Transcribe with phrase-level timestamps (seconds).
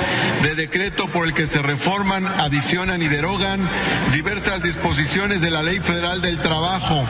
[0.43, 3.67] de decreto por el que se reforman, adicionan y derogan
[4.13, 7.07] diversas disposiciones de la Ley Federal del Trabajo.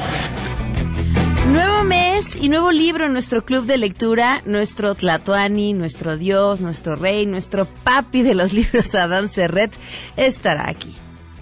[1.49, 6.95] Nuevo mes y nuevo libro en nuestro club de lectura, nuestro Tlatuani, nuestro Dios, nuestro
[6.95, 9.73] Rey, nuestro papi de los libros, Adán Serret,
[10.17, 10.95] estará aquí.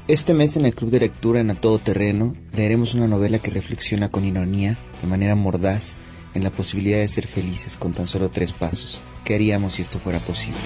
[0.08, 3.50] Este mes en el Club de Lectura en A Todo Terreno leeremos una novela que
[3.50, 5.98] reflexiona con ironía, de manera mordaz,
[6.36, 9.02] en la posibilidad de ser felices con tan solo tres pasos.
[9.24, 10.60] ¿Qué haríamos si esto fuera posible?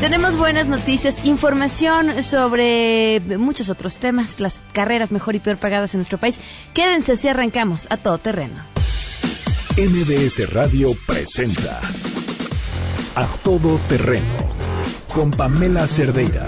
[0.00, 5.98] Tenemos buenas noticias, información sobre muchos otros temas, las carreras mejor y peor pagadas en
[5.98, 6.38] nuestro país.
[6.74, 8.62] Quédense si arrancamos a todo terreno.
[9.76, 11.80] MBS Radio presenta
[13.14, 14.24] A Todo Terreno
[15.14, 16.46] con Pamela Cerdeira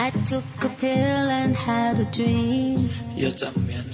[0.00, 2.88] I took a pill and had a dream.
[3.16, 3.84] Yo también.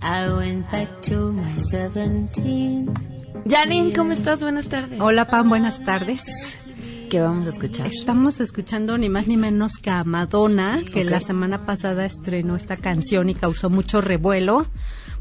[0.00, 2.88] I went back to my 17
[3.46, 4.40] Janine, ¿cómo estás?
[4.40, 4.98] Buenas tardes.
[4.98, 6.22] Hola, Pam, buenas tardes.
[7.10, 7.86] ¿Qué vamos a escuchar?
[7.86, 12.78] Estamos escuchando ni más ni menos que a Madonna, que la semana pasada estrenó esta
[12.78, 14.68] canción y causó mucho revuelo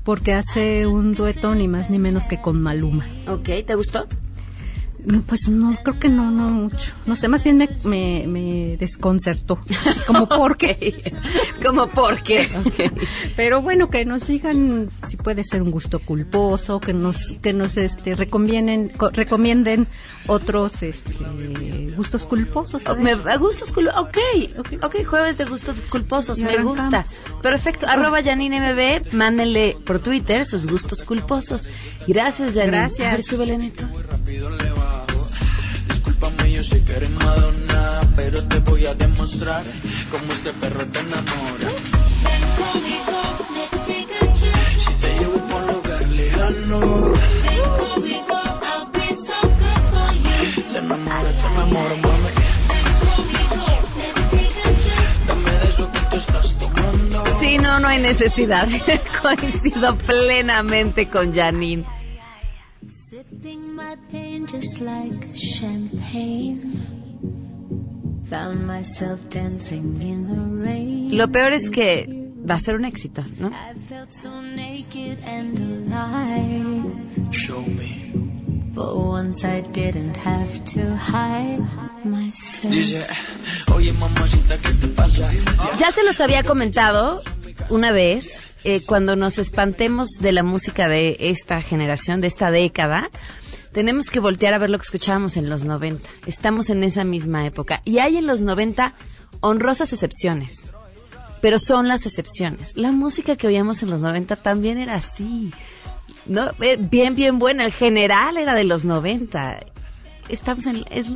[0.06, 3.06] porque hace un dueto ni más ni menos que con Maluma.
[3.28, 4.08] Ok, ¿te gustó?
[5.26, 6.94] Pues no, creo que no, no mucho.
[7.06, 9.58] No sé, más bien me, me, me desconcertó.
[10.08, 11.14] Como porque.
[11.66, 12.48] Como porque.
[13.36, 17.78] Pero bueno, que nos digan si puede ser un gusto culposo, que nos, que nos
[17.78, 19.88] este, recomienden, recomienden
[20.28, 21.14] otros este,
[21.96, 22.84] gustos culposos.
[22.98, 24.54] Me, gustos culposos, okay.
[24.58, 27.06] ok, ok, jueves de gustos culposos, me gusta.
[27.42, 31.70] Perfecto, arroba Janine MB, mándenle por Twitter sus gustos culposos.
[32.08, 32.78] Gracias, Janine.
[32.78, 33.08] Gracias.
[33.08, 33.88] A ver, súbele, neto.
[34.28, 34.97] Discúlpame,
[36.58, 39.64] yo sé que eres Madonna, pero te voy a demostrar
[40.10, 41.70] cómo este perro te enamora.
[44.80, 47.14] Si te llevo por un lugar lejano,
[50.74, 52.32] te enamora, te enamora, mami.
[55.28, 57.24] Dame de eso que tú estás tomando.
[57.40, 58.68] Sí, no, no hay necesidad.
[59.22, 61.97] Coincido plenamente con Janine.
[62.90, 66.80] Sipping my pain just like champagne.
[68.30, 71.18] Found myself dancing in the rain.
[71.18, 72.08] Lo peor es que
[72.50, 73.50] va a ser un éxito, ¿no?
[73.50, 77.34] I felt so naked and alive.
[77.34, 78.14] Show me.
[78.74, 81.60] For once I didn't have to hide
[82.06, 82.72] myself.
[82.72, 83.06] Dice,
[83.76, 85.30] oye mamacita, ¿qué te pasa?
[85.78, 87.22] Ya se los había comentado
[87.70, 93.10] una vez, eh, cuando nos espantemos de la música de esta generación, de esta década,
[93.72, 96.10] tenemos que voltear a ver lo que escuchábamos en los 90.
[96.26, 97.82] Estamos en esa misma época.
[97.86, 98.94] Y hay en los 90
[99.40, 100.74] honrosas excepciones.
[101.42, 102.76] Pero son las excepciones.
[102.76, 105.52] La música que oíamos en los 90 también era así.
[106.26, 107.66] No, Eh, bien, bien buena.
[107.66, 109.60] El general era de los 90.
[110.30, 110.84] Estamos en...
[110.90, 111.08] Es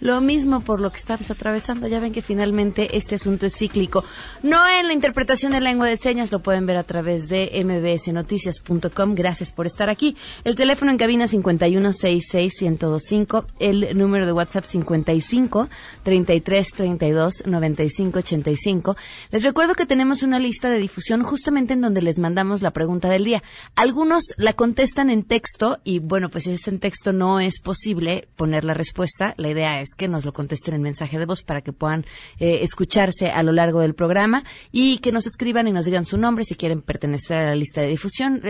[0.00, 1.88] lo, mismo por lo que estamos atravesando.
[1.88, 4.04] Ya ven que finalmente este asunto es cíclico.
[4.42, 9.14] No en la interpretación de lengua de señas, lo pueden ver a través de mbsnoticias.com.
[9.14, 10.16] Gracias por estar aquí.
[10.44, 15.68] El teléfono en cabina 5166125, el número de WhatsApp 55
[16.02, 18.96] 33 32 95 85.
[19.30, 23.08] Les recuerdo que tenemos una lista de difusión justamente en donde les mandamos la pregunta
[23.08, 23.42] del día.
[23.74, 28.28] Algunos la contestan en texto y bueno, pues si es en texto no es posible
[28.36, 29.34] poner la respuesta.
[29.36, 32.04] La idea es que nos lo contesten en mensaje de voz para que puedan
[32.38, 36.18] eh, escucharse a lo largo del programa y que nos escriban y nos digan su
[36.18, 38.42] nombre si quieren pertenecer a la lista de difusión.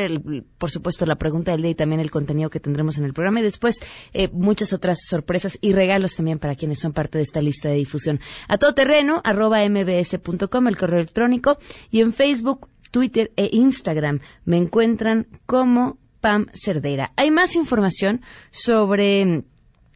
[0.59, 3.41] Por supuesto, la pregunta del día y también el contenido que tendremos en el programa
[3.41, 3.77] y después
[4.13, 7.77] eh, muchas otras sorpresas y regalos también para quienes son parte de esta lista de
[7.77, 8.21] difusión.
[8.49, 11.59] A todo terreno, arroba mbs.com, el correo electrónico
[11.91, 17.13] y en Facebook, Twitter e Instagram me encuentran como Pam Cerdera.
[17.17, 19.45] Hay más información sobre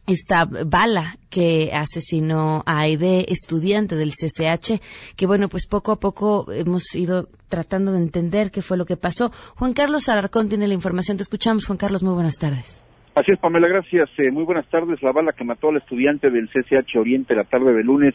[0.07, 4.79] esta bala que asesinó a Aide, estudiante del CCH,
[5.15, 8.97] que bueno, pues poco a poco hemos ido tratando de entender qué fue lo que
[8.97, 9.31] pasó.
[9.55, 11.17] Juan Carlos Alarcón tiene la información.
[11.17, 12.03] Te escuchamos, Juan Carlos.
[12.03, 12.83] Muy buenas tardes.
[13.15, 14.09] Así es, Pamela, gracias.
[14.17, 15.01] Eh, muy buenas tardes.
[15.01, 18.13] La bala que mató al estudiante del CCH Oriente la tarde de lunes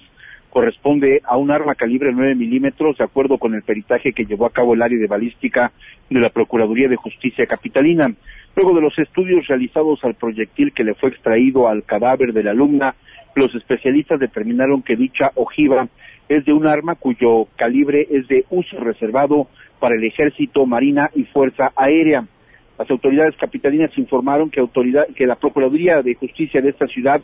[0.50, 4.50] corresponde a un arma calibre 9 milímetros, de acuerdo con el peritaje que llevó a
[4.50, 5.72] cabo el área de balística
[6.10, 8.12] de la Procuraduría de Justicia Capitalina.
[8.56, 12.50] Luego de los estudios realizados al proyectil que le fue extraído al cadáver de la
[12.50, 12.94] alumna,
[13.34, 15.88] los especialistas determinaron que dicha ojiva
[16.28, 19.48] es de un arma cuyo calibre es de uso reservado
[19.78, 22.26] para el ejército, marina y fuerza aérea.
[22.78, 27.20] Las autoridades capitalinas informaron que, autoridad, que la Procuraduría de Justicia de esta ciudad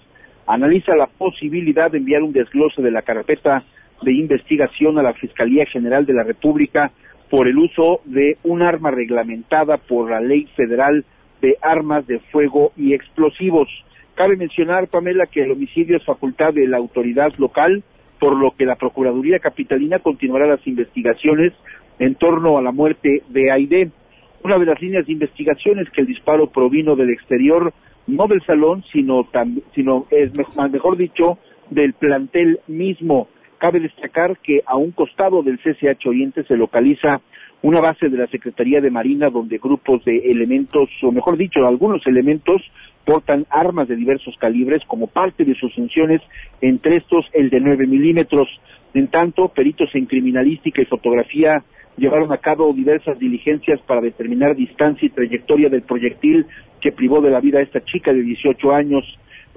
[0.47, 3.65] analiza la posibilidad de enviar un desglose de la carpeta
[4.03, 6.93] de investigación a la Fiscalía General de la República
[7.31, 11.05] por el uso de un arma reglamentada por la Ley Federal
[11.41, 13.69] de Armas de Fuego y Explosivos.
[14.15, 17.83] Cabe mencionar, Pamela, que el homicidio es facultad de la autoridad local,
[18.19, 21.53] por lo que la Procuraduría Capitalina continuará las investigaciones
[21.99, 23.91] en torno a la muerte de Aide.
[24.43, 27.73] Una de las líneas de investigación es que el disparo provino del exterior,
[28.07, 29.29] no del salón, sino,
[29.75, 30.33] sino es
[30.71, 31.39] mejor dicho,
[31.71, 33.29] del plantel mismo.
[33.59, 37.21] Cabe destacar que a un costado del CCH Oriente se localiza
[37.67, 42.07] una base de la Secretaría de Marina donde grupos de elementos, o mejor dicho, algunos
[42.07, 42.63] elementos
[43.05, 46.23] portan armas de diversos calibres como parte de sus funciones,
[46.61, 48.47] entre estos el de 9 milímetros.
[48.95, 51.65] En tanto, peritos en criminalística y fotografía
[51.97, 56.47] llevaron a cabo diversas diligencias para determinar distancia y trayectoria del proyectil
[56.81, 59.05] que privó de la vida a esta chica de 18 años.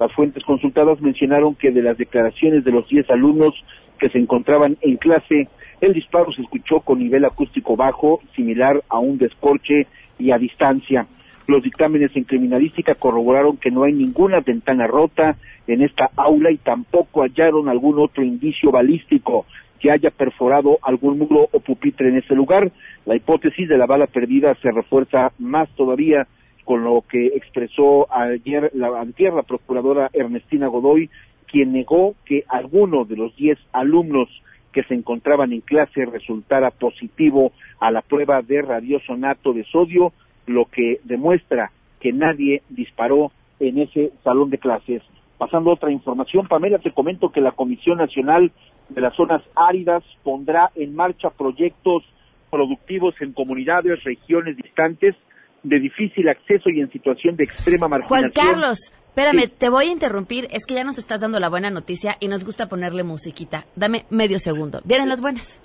[0.00, 3.54] Las fuentes consultadas mencionaron que de las declaraciones de los 10 alumnos
[4.00, 5.46] que se encontraban en clase,
[5.80, 9.86] el disparo se escuchó con nivel acústico bajo, similar a un descorche
[10.18, 11.06] y a distancia.
[11.46, 15.36] Los dictámenes en criminalística corroboraron que no hay ninguna ventana rota
[15.66, 19.46] en esta aula y tampoco hallaron algún otro indicio balístico
[19.80, 22.70] que haya perforado algún muro o pupitre en ese lugar.
[23.06, 26.28] La hipótesis de la bala perdida se refuerza más todavía
[26.64, 31.08] con lo que expresó ayer la, antier la procuradora Ernestina Godoy,
[31.46, 34.28] quien negó que alguno de los diez alumnos
[34.72, 40.12] que se encontraban en clase resultara positivo a la prueba de radiosonato de sodio,
[40.46, 45.02] lo que demuestra que nadie disparó en ese salón de clases.
[45.38, 48.52] Pasando a otra información, Pamela, te comento que la Comisión Nacional
[48.88, 52.04] de las Zonas Áridas pondrá en marcha proyectos
[52.50, 55.14] productivos en comunidades, regiones distantes
[55.62, 58.32] de difícil acceso y en situación de extrema marginación.
[58.32, 60.48] Juan Carlos, espérame, te voy a interrumpir.
[60.50, 63.66] Es que ya nos estás dando la buena noticia y nos gusta ponerle musiquita.
[63.76, 64.80] Dame medio segundo.
[64.84, 65.60] Vienen las buenas.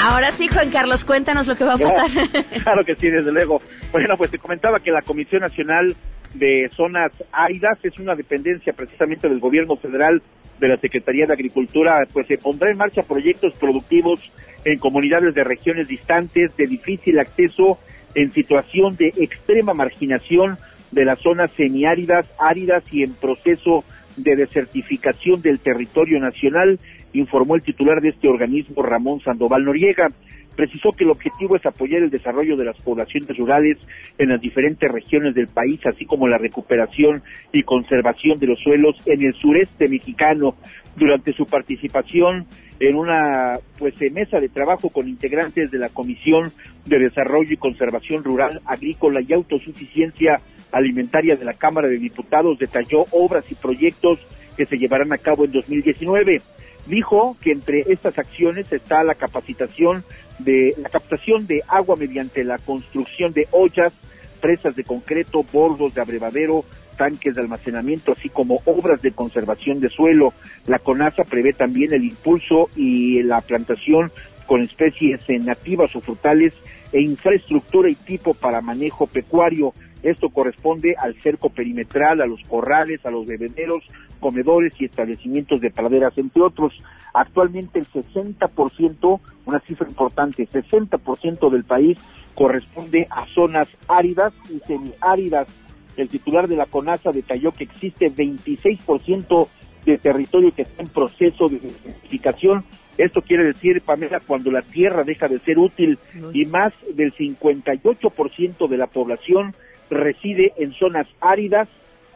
[0.00, 2.10] Ahora sí, Juan Carlos, cuéntanos lo que va a pasar.
[2.62, 3.60] Claro, que sí, desde luego.
[3.92, 5.94] Bueno, pues te comentaba que la Comisión Nacional
[6.34, 10.22] de Zonas Áridas es una dependencia precisamente del gobierno federal
[10.58, 14.32] de la Secretaría de Agricultura, pues se pondrá en marcha proyectos productivos
[14.64, 17.78] en comunidades de regiones distantes, de difícil acceso,
[18.14, 20.58] en situación de extrema marginación
[20.90, 23.84] de las zonas semiáridas, áridas y en proceso
[24.16, 26.78] de desertificación del territorio nacional,
[27.12, 30.08] informó el titular de este organismo, Ramón Sandoval Noriega.
[30.56, 33.78] Precisó que el objetivo es apoyar el desarrollo de las poblaciones rurales
[34.18, 37.22] en las diferentes regiones del país, así como la recuperación
[37.52, 40.54] y conservación de los suelos en el sureste mexicano.
[40.94, 42.46] Durante su participación
[42.78, 46.52] en una pues mesa de trabajo con integrantes de la Comisión
[46.84, 50.40] de Desarrollo y Conservación Rural, Agrícola y Autosuficiencia
[50.70, 54.18] Alimentaria de la Cámara de Diputados, detalló obras y proyectos
[54.56, 56.42] que se llevarán a cabo en 2019
[56.86, 60.04] dijo que entre estas acciones está la capacitación
[60.44, 63.92] de la captación de agua mediante la construcción de ollas,
[64.40, 66.64] presas de concreto, bordos de abrevadero,
[66.96, 70.34] tanques de almacenamiento, así como obras de conservación de suelo.
[70.66, 74.12] La CONASA prevé también el impulso y la plantación
[74.46, 76.52] con especies nativas o frutales
[76.92, 79.72] e infraestructura y tipo para manejo pecuario.
[80.02, 83.84] Esto corresponde al cerco perimetral, a los corrales, a los bebederos,
[84.22, 86.72] comedores y establecimientos de praderas, entre otros.
[87.12, 91.98] Actualmente el 60%, una cifra importante, 60% del país
[92.34, 95.48] corresponde a zonas áridas y semiáridas.
[95.96, 99.48] El titular de la CONASA detalló que existe 26%
[99.84, 102.64] de territorio que está en proceso de identificación.
[102.96, 105.98] Esto quiere decir, Pamela, cuando la tierra deja de ser útil
[106.32, 109.54] y más del 58% de la población
[109.90, 111.68] reside en zonas áridas,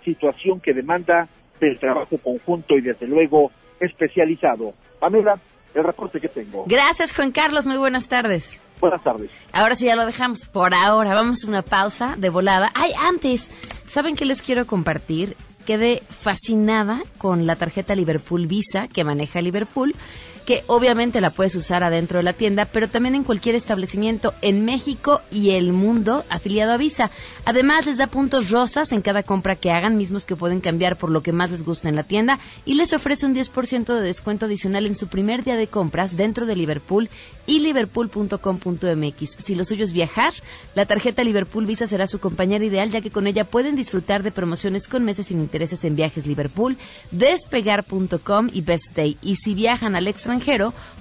[0.04, 1.28] situación que demanda
[1.60, 4.74] del trabajo conjunto y desde luego especializado.
[4.98, 5.38] Pamela,
[5.74, 6.64] el reporte que tengo.
[6.66, 7.66] Gracias, Juan Carlos.
[7.66, 8.58] Muy buenas tardes.
[8.80, 9.30] Buenas tardes.
[9.52, 11.14] Ahora sí ya lo dejamos por ahora.
[11.14, 12.70] Vamos a una pausa de volada.
[12.74, 13.50] Ay, antes,
[13.86, 15.36] ¿saben qué les quiero compartir?
[15.66, 19.94] Quedé fascinada con la tarjeta Liverpool Visa que maneja Liverpool
[20.46, 24.64] que obviamente la puedes usar adentro de la tienda, pero también en cualquier establecimiento en
[24.64, 27.10] México y el mundo afiliado a Visa.
[27.44, 31.10] Además, les da puntos rosas en cada compra que hagan, mismos que pueden cambiar por
[31.10, 34.46] lo que más les gusta en la tienda, y les ofrece un 10% de descuento
[34.46, 37.10] adicional en su primer día de compras dentro de Liverpool
[37.46, 39.36] y liverpool.com.mx.
[39.38, 40.32] Si lo suyo es viajar,
[40.74, 44.30] la tarjeta Liverpool Visa será su compañera ideal, ya que con ella pueden disfrutar de
[44.30, 46.76] promociones con meses sin intereses en viajes Liverpool,
[47.10, 49.16] despegar.com y Best Day.
[49.22, 50.35] Y si viajan al extranjero,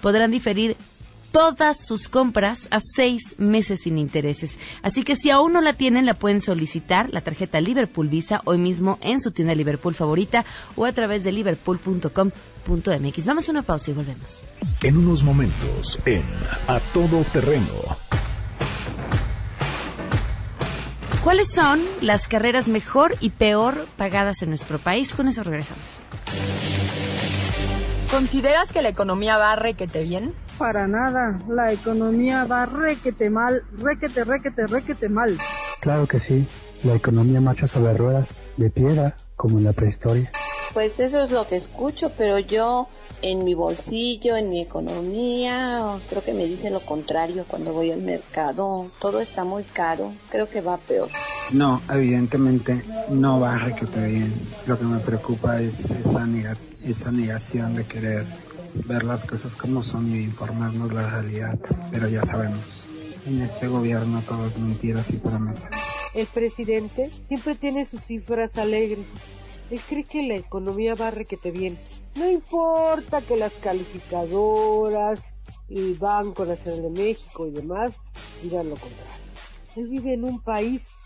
[0.01, 0.75] podrán diferir
[1.31, 4.57] todas sus compras a seis meses sin intereses.
[4.81, 8.57] Así que si aún no la tienen, la pueden solicitar, la tarjeta Liverpool Visa, hoy
[8.57, 10.45] mismo en su tienda Liverpool favorita
[10.77, 13.25] o a través de liverpool.com.mx.
[13.25, 14.41] Vamos a una pausa y volvemos.
[14.81, 16.23] En unos momentos, en
[16.67, 17.97] A Todo Terreno.
[21.21, 25.13] ¿Cuáles son las carreras mejor y peor pagadas en nuestro país?
[25.13, 25.99] Con eso regresamos.
[28.11, 30.33] ¿Consideras que la economía va requete bien?
[30.57, 35.37] Para nada, la economía va requete mal, requete, requete, requete mal.
[35.81, 36.47] Claro que sí,
[36.83, 40.31] la economía marcha sobre ruedas de piedra, como en la prehistoria.
[40.73, 42.87] Pues eso es lo que escucho, pero yo
[43.21, 48.01] en mi bolsillo, en mi economía, creo que me dice lo contrario cuando voy al
[48.01, 48.91] mercado.
[48.99, 51.09] Todo está muy caro, creo que va peor.
[51.53, 54.33] No, evidentemente no va requete bien.
[54.65, 58.25] Lo que me preocupa es esa, nega esa negación de querer
[58.85, 61.57] ver las cosas como son y informarnos la realidad.
[61.91, 62.85] Pero ya sabemos,
[63.27, 65.69] en este gobierno todo es mentiras y promesas.
[66.13, 69.07] El presidente siempre tiene sus cifras alegres.
[69.69, 71.77] Él cree que la economía va requete bien.
[72.15, 75.19] No importa que las calificadoras,
[75.69, 77.93] el Banco Nacional de México y demás
[78.41, 79.13] digan lo contrario.
[79.75, 80.89] Él vive en un país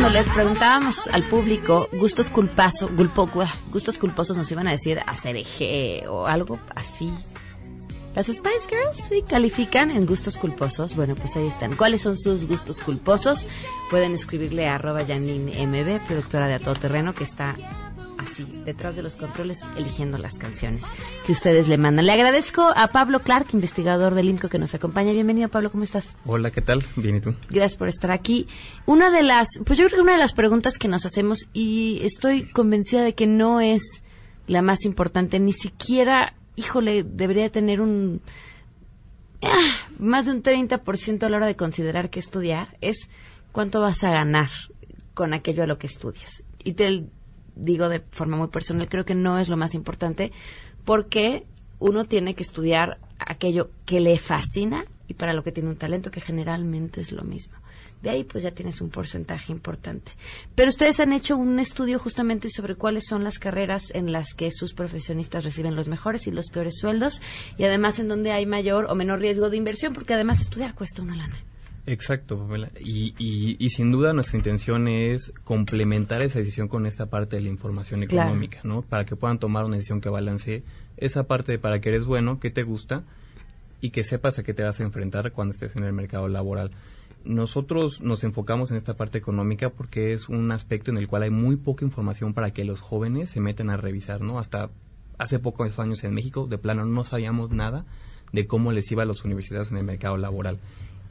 [0.00, 2.90] cuando les preguntábamos al público gustos culpasos,
[3.70, 7.12] gustos culposos nos iban a decir hacer eje o algo así.
[8.14, 10.96] Las Spice Girls sí califican en gustos culposos.
[10.96, 11.76] Bueno, pues ahí están.
[11.76, 13.46] ¿Cuáles son sus gustos culposos?
[13.90, 17.56] Pueden escribirle a arroba MB, productora de A Todo Terreno, que está
[18.20, 20.84] así, detrás de los controles, eligiendo las canciones
[21.26, 22.06] que ustedes le mandan.
[22.06, 25.12] Le agradezco a Pablo Clark, investigador del INCO, que nos acompaña.
[25.12, 26.16] Bienvenido, Pablo, ¿cómo estás?
[26.24, 26.84] Hola, ¿qué tal?
[26.96, 27.34] Bien, ¿y tú?
[27.48, 28.46] Gracias por estar aquí.
[28.86, 32.00] Una de las, pues yo creo que una de las preguntas que nos hacemos, y
[32.04, 34.02] estoy convencida de que no es
[34.46, 38.20] la más importante, ni siquiera híjole, debería tener un
[39.42, 43.08] ah, más de un 30% a la hora de considerar qué estudiar, es
[43.52, 44.50] cuánto vas a ganar
[45.14, 46.42] con aquello a lo que estudias.
[46.62, 47.04] Y te
[47.54, 50.32] digo de forma muy personal, creo que no es lo más importante
[50.84, 51.44] porque
[51.78, 56.10] uno tiene que estudiar aquello que le fascina y para lo que tiene un talento,
[56.10, 57.54] que generalmente es lo mismo
[58.02, 60.12] de ahí pues ya tienes un porcentaje importante.
[60.54, 64.50] Pero ustedes han hecho un estudio justamente sobre cuáles son las carreras en las que
[64.50, 67.20] sus profesionistas reciben los mejores y los peores sueldos
[67.58, 71.02] y además en donde hay mayor o menor riesgo de inversión porque además estudiar cuesta
[71.02, 71.38] una lana.
[71.90, 72.70] Exacto, Pamela.
[72.78, 77.48] Y, y, sin duda nuestra intención es complementar esa decisión con esta parte de la
[77.48, 78.82] información económica, ¿no?
[78.82, 80.62] Para que puedan tomar una decisión que balance
[80.96, 83.02] esa parte de para que eres bueno, que te gusta
[83.80, 86.70] y que sepas a qué te vas a enfrentar cuando estés en el mercado laboral.
[87.24, 91.30] Nosotros nos enfocamos en esta parte económica porque es un aspecto en el cual hay
[91.30, 94.38] muy poca información para que los jóvenes se metan a revisar, ¿no?
[94.38, 94.70] Hasta
[95.18, 97.84] hace pocos años en México, de plano, no sabíamos nada
[98.32, 100.60] de cómo les iba a los universidades en el mercado laboral.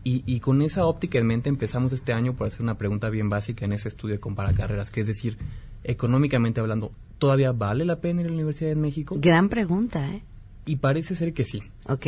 [0.04, 3.30] Y, y, con esa óptica en mente empezamos este año por hacer una pregunta bien
[3.30, 5.38] básica en ese estudio de comparacarreras, que es decir,
[5.84, 9.16] económicamente hablando, ¿todavía vale la pena ir a la Universidad de México?
[9.20, 10.24] Gran pregunta, ¿eh?
[10.66, 11.64] Y parece ser que sí.
[11.88, 12.08] Ok.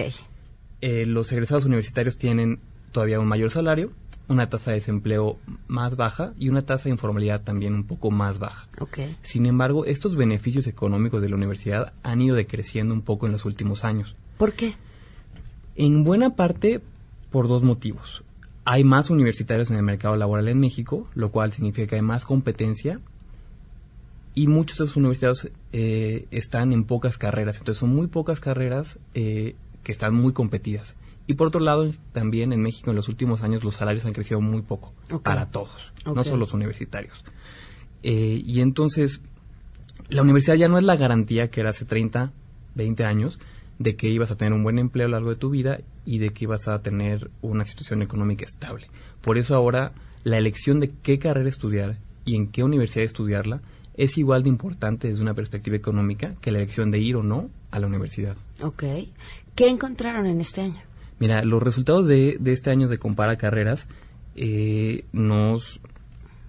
[0.81, 2.59] Eh, los egresados universitarios tienen
[2.91, 3.91] todavía un mayor salario,
[4.27, 8.39] una tasa de desempleo más baja y una tasa de informalidad también un poco más
[8.39, 8.67] baja.
[8.79, 9.17] Okay.
[9.21, 13.45] Sin embargo, estos beneficios económicos de la universidad han ido decreciendo un poco en los
[13.45, 14.15] últimos años.
[14.37, 14.75] ¿Por qué?
[15.75, 16.81] En buena parte
[17.31, 18.23] por dos motivos.
[18.65, 22.25] Hay más universitarios en el mercado laboral en México, lo cual significa que hay más
[22.25, 22.99] competencia
[24.33, 28.99] y muchos de esos universitarios eh, están en pocas carreras, entonces son muy pocas carreras
[29.13, 30.95] eh, que están muy competidas.
[31.27, 34.41] Y por otro lado, también en México en los últimos años los salarios han crecido
[34.41, 37.23] muy poco para todos, no solo los universitarios.
[38.03, 39.21] Eh, y entonces,
[40.09, 42.31] la universidad ya no es la garantía que era hace 30,
[42.75, 43.39] 20 años
[43.83, 46.19] de que ibas a tener un buen empleo a lo largo de tu vida y
[46.19, 48.87] de que ibas a tener una situación económica estable.
[49.21, 53.61] Por eso ahora la elección de qué carrera estudiar y en qué universidad estudiarla
[53.95, 57.49] es igual de importante desde una perspectiva económica que la elección de ir o no
[57.71, 58.37] a la universidad.
[58.61, 58.83] Ok.
[59.55, 60.81] ¿Qué encontraron en este año?
[61.19, 63.87] Mira, los resultados de, de este año de Compara Carreras
[64.35, 65.79] eh, nos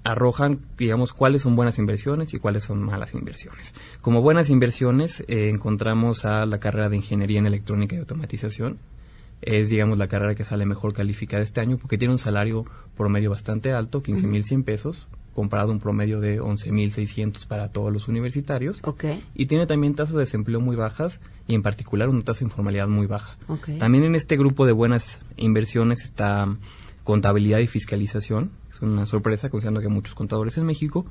[0.04, 3.74] arrojan, digamos, cuáles son buenas inversiones y cuáles son malas inversiones.
[4.00, 8.78] Como buenas inversiones eh, encontramos a la carrera de Ingeniería en Electrónica y Automatización.
[9.40, 12.64] Es, digamos, la carrera que sale mejor calificada este año porque tiene un salario
[12.96, 17.92] promedio bastante alto, 15.100 mil cien pesos, comparado a un promedio de 11.600 para todos
[17.92, 18.80] los universitarios.
[18.84, 19.24] Okay.
[19.34, 22.86] Y tiene también tasas de desempleo muy bajas y en particular una tasa de informalidad
[22.86, 23.36] muy baja.
[23.48, 23.78] Okay.
[23.78, 26.56] También en este grupo de buenas inversiones está
[27.02, 28.52] contabilidad y fiscalización,
[28.82, 31.06] una sorpresa considerando que hay muchos contadores en México.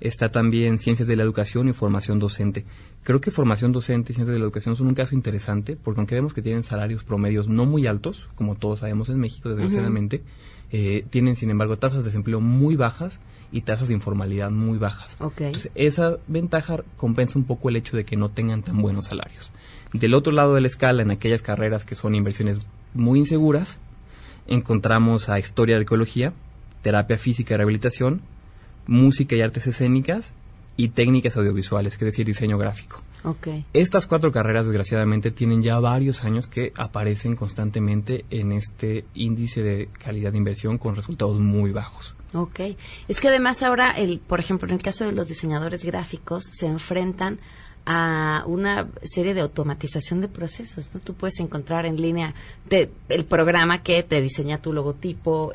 [0.00, 2.64] Está también ciencias de la educación y formación docente.
[3.04, 6.14] Creo que formación docente y ciencias de la educación son un caso interesante porque aunque
[6.16, 10.20] vemos que tienen salarios promedios no muy altos, como todos sabemos en México desgraciadamente, uh
[10.20, 10.68] -huh.
[10.72, 13.20] eh, tienen sin embargo tasas de desempleo muy bajas
[13.52, 15.16] y tasas de informalidad muy bajas.
[15.20, 15.46] Okay.
[15.46, 19.52] Entonces, esa ventaja compensa un poco el hecho de que no tengan tan buenos salarios.
[19.92, 22.58] Del otro lado de la escala, en aquellas carreras que son inversiones
[22.94, 23.78] muy inseguras,
[24.48, 26.32] encontramos a historia y arqueología,
[26.84, 28.20] terapia física y rehabilitación,
[28.86, 30.32] música y artes escénicas
[30.76, 33.02] y técnicas audiovisuales, que es decir, diseño gráfico.
[33.24, 33.64] Okay.
[33.72, 39.88] Estas cuatro carreras, desgraciadamente, tienen ya varios años que aparecen constantemente en este índice de
[39.98, 42.14] calidad de inversión con resultados muy bajos.
[42.34, 42.60] Ok.
[43.08, 46.66] Es que además ahora, el, por ejemplo, en el caso de los diseñadores gráficos, se
[46.66, 47.38] enfrentan
[47.86, 50.94] a una serie de automatización de procesos.
[50.94, 51.00] ¿no?
[51.00, 52.34] Tú puedes encontrar en línea
[52.70, 55.52] el programa que te diseña tu logotipo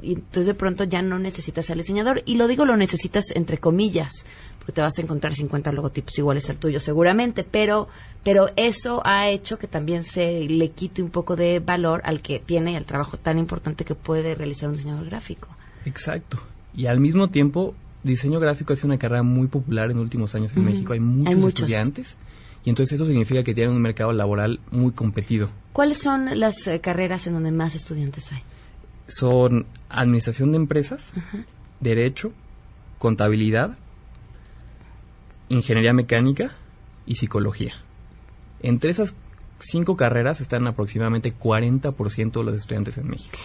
[0.00, 2.22] y entonces de pronto ya no necesitas al diseñador.
[2.24, 4.24] Y lo digo, lo necesitas entre comillas,
[4.58, 7.88] porque te vas a encontrar 50 logotipos iguales al tuyo seguramente, pero,
[8.22, 12.38] pero eso ha hecho que también se le quite un poco de valor al que
[12.38, 15.48] tiene el trabajo tan importante que puede realizar un diseñador gráfico.
[15.84, 16.38] Exacto.
[16.74, 20.58] Y al mismo tiempo, diseño gráfico sido una carrera muy popular en últimos años en
[20.58, 20.64] uh -huh.
[20.66, 20.92] México.
[20.92, 22.16] Hay muchos, Hay muchos, estudiantes
[22.64, 25.50] y entonces eso significa que tienen un mercado laboral muy competido.
[25.72, 28.42] ¿Cuáles son las eh, carreras en donde más estudiantes hay?
[29.08, 31.44] Son administración de empresas, uh -huh.
[31.80, 32.32] derecho,
[32.98, 33.76] contabilidad,
[35.48, 36.52] ingeniería mecánica
[37.06, 37.74] y psicología.
[38.62, 39.14] Entre esas
[39.58, 43.38] cinco carreras están aproximadamente 40% de los estudiantes en México.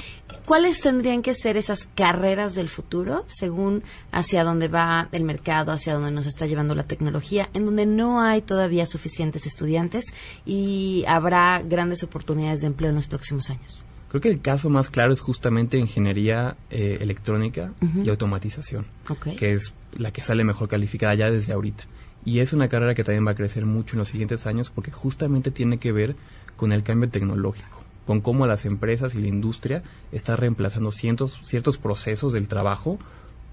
[0.48, 3.84] ¿Cuáles tendrían que ser esas carreras del futuro según
[4.14, 8.22] hacia dónde va el mercado, hacia dónde nos está llevando la tecnología, en donde no
[8.22, 10.06] hay todavía suficientes estudiantes
[10.46, 13.84] y habrá grandes oportunidades de empleo en los próximos años?
[14.08, 18.06] Creo que el caso más claro es justamente ingeniería eh, electrónica uh -huh.
[18.06, 19.36] y automatización, okay.
[19.36, 21.84] que es la que sale mejor calificada ya desde ahorita.
[22.24, 24.92] Y es una carrera que también va a crecer mucho en los siguientes años porque
[24.92, 26.16] justamente tiene que ver
[26.56, 31.78] con el cambio tecnológico, con cómo las empresas y la industria están reemplazando ciertos, ciertos
[31.78, 32.98] procesos del trabajo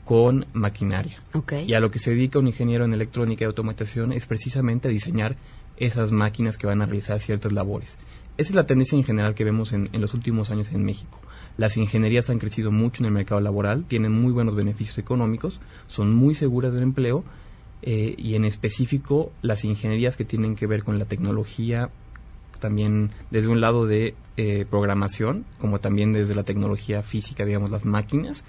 [0.04, 1.20] con maquinaria.
[1.32, 1.68] Okay.
[1.68, 4.90] Y a lo que se dedica un ingeniero en electrónica y automatización es precisamente a
[4.90, 5.36] diseñar
[5.76, 7.98] esas máquinas que van a realizar ciertas labores.
[8.36, 11.18] Esa es la tendencia en general que vemos en, en los últimos años en México.
[11.56, 16.12] Las ingenierías han crecido mucho en el mercado laboral, tienen muy buenos beneficios económicos, son
[16.12, 17.24] muy seguras del empleo
[17.82, 21.90] eh, y en específico las ingenierías que tienen que ver con la tecnología,
[22.64, 27.84] también desde un lado de eh, programación, como también desde la tecnología física, digamos, las
[27.84, 28.46] máquinas,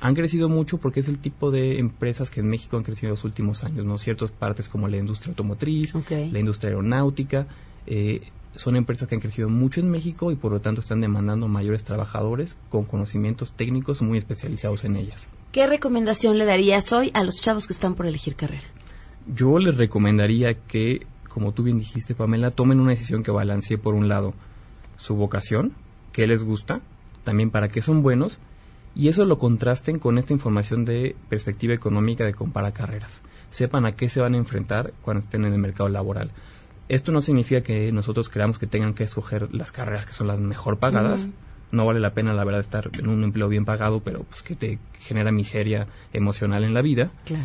[0.00, 3.16] han crecido mucho porque es el tipo de empresas que en México han crecido en
[3.16, 3.98] los últimos años, ¿no?
[3.98, 6.30] Ciertas partes como la industria automotriz, okay.
[6.30, 7.48] la industria aeronáutica,
[7.86, 8.22] eh,
[8.54, 11.84] son empresas que han crecido mucho en México y por lo tanto están demandando mayores
[11.84, 15.28] trabajadores con conocimientos técnicos muy especializados en ellas.
[15.52, 18.64] ¿Qué recomendación le darías hoy a los chavos que están por elegir carrera?
[19.26, 23.94] Yo les recomendaría que, como tú bien dijiste, Pamela, tomen una decisión que balancee por
[23.94, 24.34] un lado
[24.96, 25.72] su vocación,
[26.12, 26.80] qué les gusta,
[27.24, 28.38] también para qué son buenos,
[28.94, 33.22] y eso lo contrasten con esta información de perspectiva económica de compara carreras.
[33.50, 36.32] Sepan a qué se van a enfrentar cuando estén en el mercado laboral.
[36.88, 40.40] Esto no significa que nosotros creamos que tengan que escoger las carreras que son las
[40.40, 41.22] mejor pagadas.
[41.22, 41.32] Uh -huh.
[41.72, 44.56] No vale la pena, la verdad, estar en un empleo bien pagado, pero pues que
[44.56, 47.12] te genera miseria emocional en la vida.
[47.24, 47.44] Claro.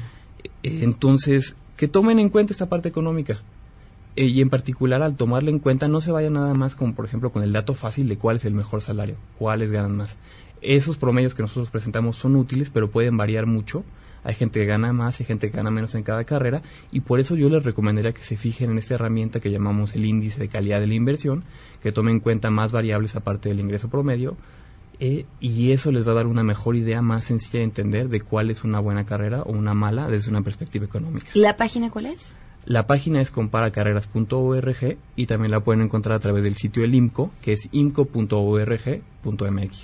[0.64, 3.42] Entonces, que tomen en cuenta esta parte económica.
[4.16, 7.06] Eh, y en particular, al tomarla en cuenta, no se vaya nada más con, por
[7.06, 10.18] ejemplo, con el dato fácil de cuál es el mejor salario, cuáles ganan más.
[10.62, 13.84] Esos promedios que nosotros presentamos son útiles, pero pueden variar mucho.
[14.24, 17.20] Hay gente que gana más, hay gente que gana menos en cada carrera, y por
[17.20, 20.48] eso yo les recomendaría que se fijen en esta herramienta que llamamos el índice de
[20.48, 21.44] calidad de la inversión,
[21.84, 24.36] que tome en cuenta más variables aparte del ingreso promedio,
[25.00, 28.22] eh, y eso les va a dar una mejor idea más sencilla de entender de
[28.22, 31.28] cuál es una buena carrera o una mala desde una perspectiva económica.
[31.36, 32.36] ¿La página cuál es?
[32.66, 37.30] La página es comparacarreras.org y también la pueden encontrar a través del sitio del IMCO,
[37.42, 38.98] que es imco.org.mx.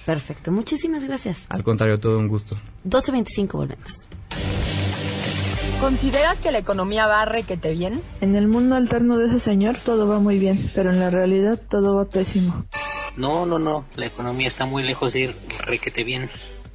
[0.05, 1.45] Perfecto, muchísimas gracias.
[1.49, 2.57] Al contrario, todo un gusto.
[2.85, 4.07] 12.25 volvemos.
[5.79, 8.01] ¿Consideras que la economía va requete bien?
[8.21, 11.59] En el mundo alterno de ese señor todo va muy bien, pero en la realidad
[11.69, 12.65] todo va pésimo.
[13.17, 16.29] No, no, no, la economía está muy lejos de ir requete bien.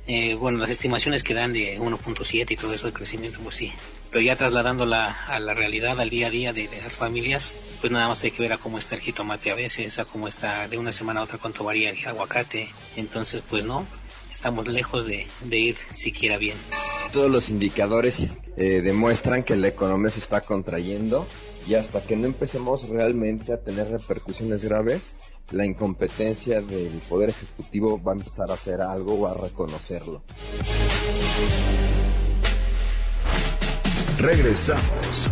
[0.08, 3.72] Eh, bueno, las estimaciones que dan de 1.7 y todo eso de crecimiento, pues sí.
[4.10, 8.06] Pero ya trasladándola a la realidad, al día a día de, las familias, pues nada
[8.06, 10.78] más hay que ver a cómo está el jitomate a veces, a cómo está de
[10.78, 12.68] una semana a otra, cuánto varía el aguacate.
[12.96, 13.84] Entonces, pues no,
[14.37, 16.59] estamos lejos de, ir siquiera bien.
[17.11, 21.27] Todos los indicadores eh, demuestran que la economía se está contrayendo
[21.66, 25.16] y hasta que no empecemos realmente a tener repercusiones graves,
[25.53, 30.22] la incompetencia del Poder Ejecutivo va a empezar a hacer algo o a reconocerlo.
[34.18, 35.31] Regresamos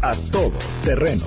[0.00, 0.52] a todo
[0.84, 1.26] terreno.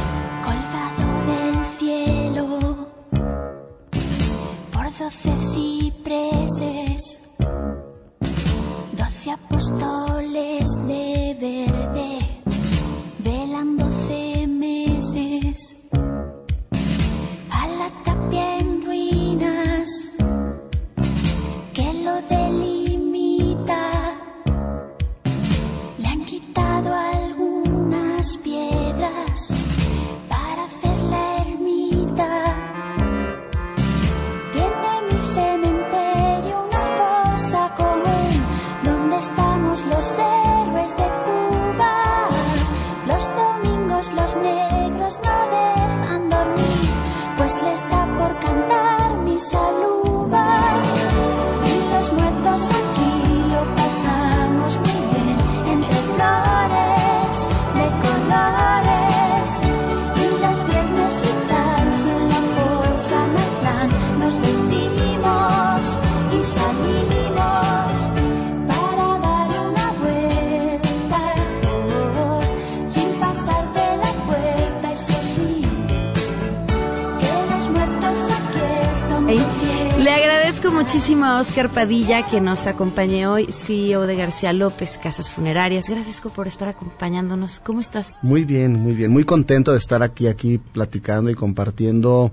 [81.01, 85.89] A Oscar Padilla que nos acompañe hoy, CEO de García López, Casas Funerarias.
[85.89, 87.59] Gracias por estar acompañándonos.
[87.59, 88.17] ¿Cómo estás?
[88.21, 89.11] Muy bien, muy bien.
[89.11, 92.31] Muy contento de estar aquí, aquí platicando y compartiendo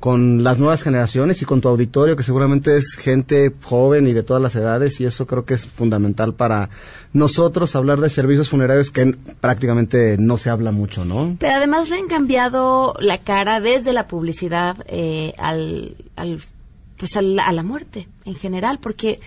[0.00, 4.22] con las nuevas generaciones y con tu auditorio, que seguramente es gente joven y de
[4.22, 6.70] todas las edades, y eso creo que es fundamental para
[7.12, 11.36] nosotros hablar de servicios funerarios que prácticamente no se habla mucho, ¿no?
[11.38, 16.40] Pero además le han cambiado la cara desde la publicidad eh, al, al,
[16.96, 19.20] pues al- a la muerte en general, porque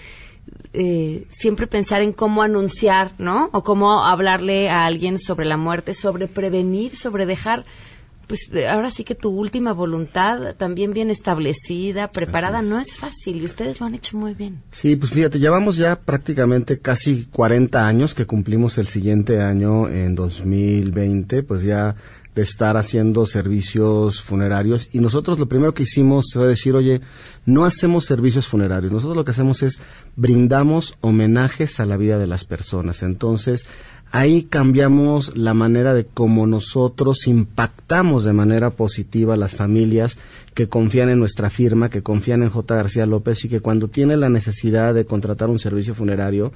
[0.73, 3.49] eh, siempre pensar en cómo anunciar, ¿no?
[3.53, 7.65] O cómo hablarle a alguien sobre la muerte, sobre prevenir, sobre dejar,
[8.27, 13.37] pues eh, ahora sí que tu última voluntad también bien establecida, preparada, no es fácil
[13.41, 14.61] y ustedes lo han hecho muy bien.
[14.71, 20.13] Sí, pues fíjate, llevamos ya prácticamente casi 40 años que cumplimos el siguiente año en
[20.15, 21.95] 2020, pues ya
[22.39, 27.01] de estar haciendo servicios funerarios y nosotros lo primero que hicimos fue decir, oye,
[27.45, 29.81] no hacemos servicios funerarios, nosotros lo que hacemos es
[30.15, 33.03] brindamos homenajes a la vida de las personas.
[33.03, 33.67] Entonces,
[34.11, 40.17] ahí cambiamos la manera de cómo nosotros impactamos de manera positiva a las familias
[40.53, 42.75] que confían en nuestra firma, que confían en J.
[42.75, 46.53] García López y que cuando tienen la necesidad de contratar un servicio funerario,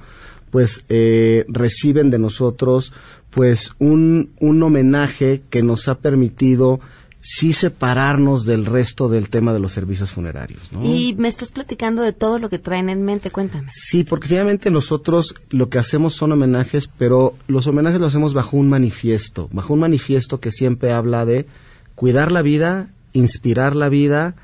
[0.54, 2.92] pues eh, reciben de nosotros
[3.30, 6.78] pues un, un homenaje que nos ha permitido
[7.20, 10.70] sí separarnos del resto del tema de los servicios funerarios.
[10.70, 10.84] ¿no?
[10.84, 13.66] Y me estás platicando de todo lo que traen en mente, cuéntame.
[13.72, 18.56] Sí, porque finalmente nosotros lo que hacemos son homenajes, pero los homenajes los hacemos bajo
[18.56, 21.48] un manifiesto, bajo un manifiesto que siempre habla de
[21.96, 24.36] cuidar la vida, inspirar la vida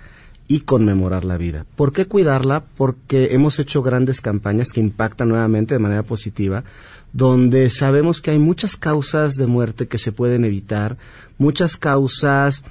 [0.51, 1.65] y conmemorar la vida.
[1.77, 2.65] ¿Por qué cuidarla?
[2.77, 6.65] Porque hemos hecho grandes campañas que impactan nuevamente de manera positiva,
[7.13, 10.97] donde sabemos que hay muchas causas de muerte que se pueden evitar,
[11.39, 12.65] muchas causas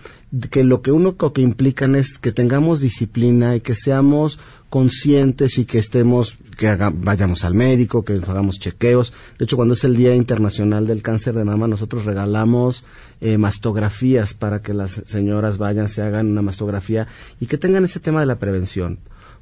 [0.52, 4.40] que lo que único que implican es que tengamos disciplina y que seamos
[4.70, 9.12] conscientes y que estemos, que haga- vayamos al médico, que nos hagamos chequeos.
[9.40, 12.84] De hecho, cuando es el Día Internacional del Cáncer de Mama, nosotros regalamos
[13.22, 17.08] eh, mastografías para que las señoras vayan, se hagan una mastografía
[17.40, 19.00] y que tengan ese tema de la prevención.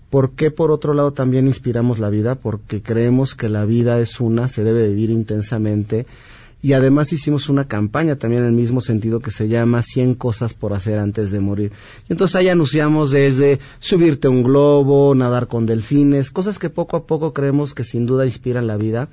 [0.09, 2.35] ¿Por qué, por otro lado, también inspiramos la vida?
[2.35, 6.05] Porque creemos que la vida es una, se debe vivir intensamente
[6.61, 10.53] y además hicimos una campaña también en el mismo sentido que se llama 100 cosas
[10.53, 11.71] por hacer antes de morir.
[12.09, 17.05] Y entonces ahí anunciamos desde subirte un globo, nadar con delfines, cosas que poco a
[17.05, 19.09] poco creemos que sin duda inspiran la vida.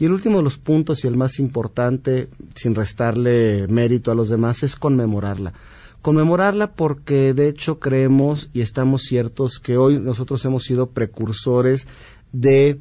[0.00, 4.28] Y el último de los puntos y el más importante, sin restarle mérito a los
[4.28, 5.52] demás, es conmemorarla
[6.00, 11.88] conmemorarla porque de hecho creemos y estamos ciertos que hoy nosotros hemos sido precursores
[12.32, 12.78] de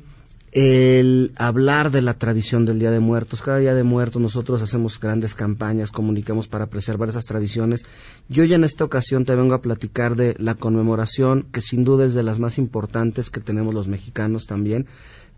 [0.59, 3.43] el hablar de la tradición del Día de Muertos.
[3.43, 7.85] Cada Día de Muertos nosotros hacemos grandes campañas, comunicamos para preservar esas tradiciones.
[8.27, 12.07] Yo ya en esta ocasión te vengo a platicar de la conmemoración, que sin duda
[12.07, 14.87] es de las más importantes que tenemos los mexicanos también,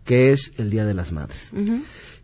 [0.06, 1.52] que es el Día de las Madres.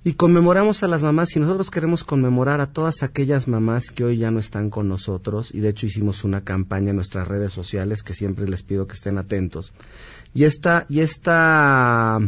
[0.03, 4.17] Y conmemoramos a las mamás y nosotros queremos conmemorar a todas aquellas mamás que hoy
[4.17, 8.03] ya no están con nosotros y de hecho hicimos una campaña en nuestras redes sociales
[8.03, 9.75] que siempre les pido que estén atentos.
[10.33, 12.21] Y esta, y esta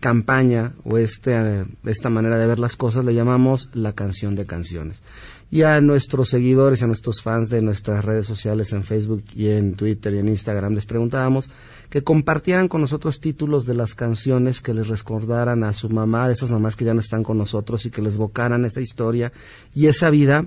[0.00, 5.02] campaña o este, esta manera de ver las cosas le llamamos la canción de canciones.
[5.50, 9.74] Y a nuestros seguidores, a nuestros fans de nuestras redes sociales en Facebook y en
[9.74, 11.50] Twitter y en Instagram les preguntábamos
[11.88, 16.50] que compartieran con nosotros títulos de las canciones que les recordaran a su mamá, esas
[16.50, 19.32] mamás que ya no están con nosotros y que les evocaran esa historia
[19.72, 20.46] y esa vida.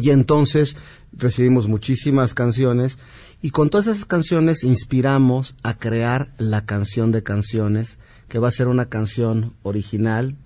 [0.00, 0.76] Y entonces
[1.12, 2.98] recibimos muchísimas canciones
[3.42, 8.52] y con todas esas canciones inspiramos a crear la canción de canciones que va a
[8.52, 10.36] ser una canción original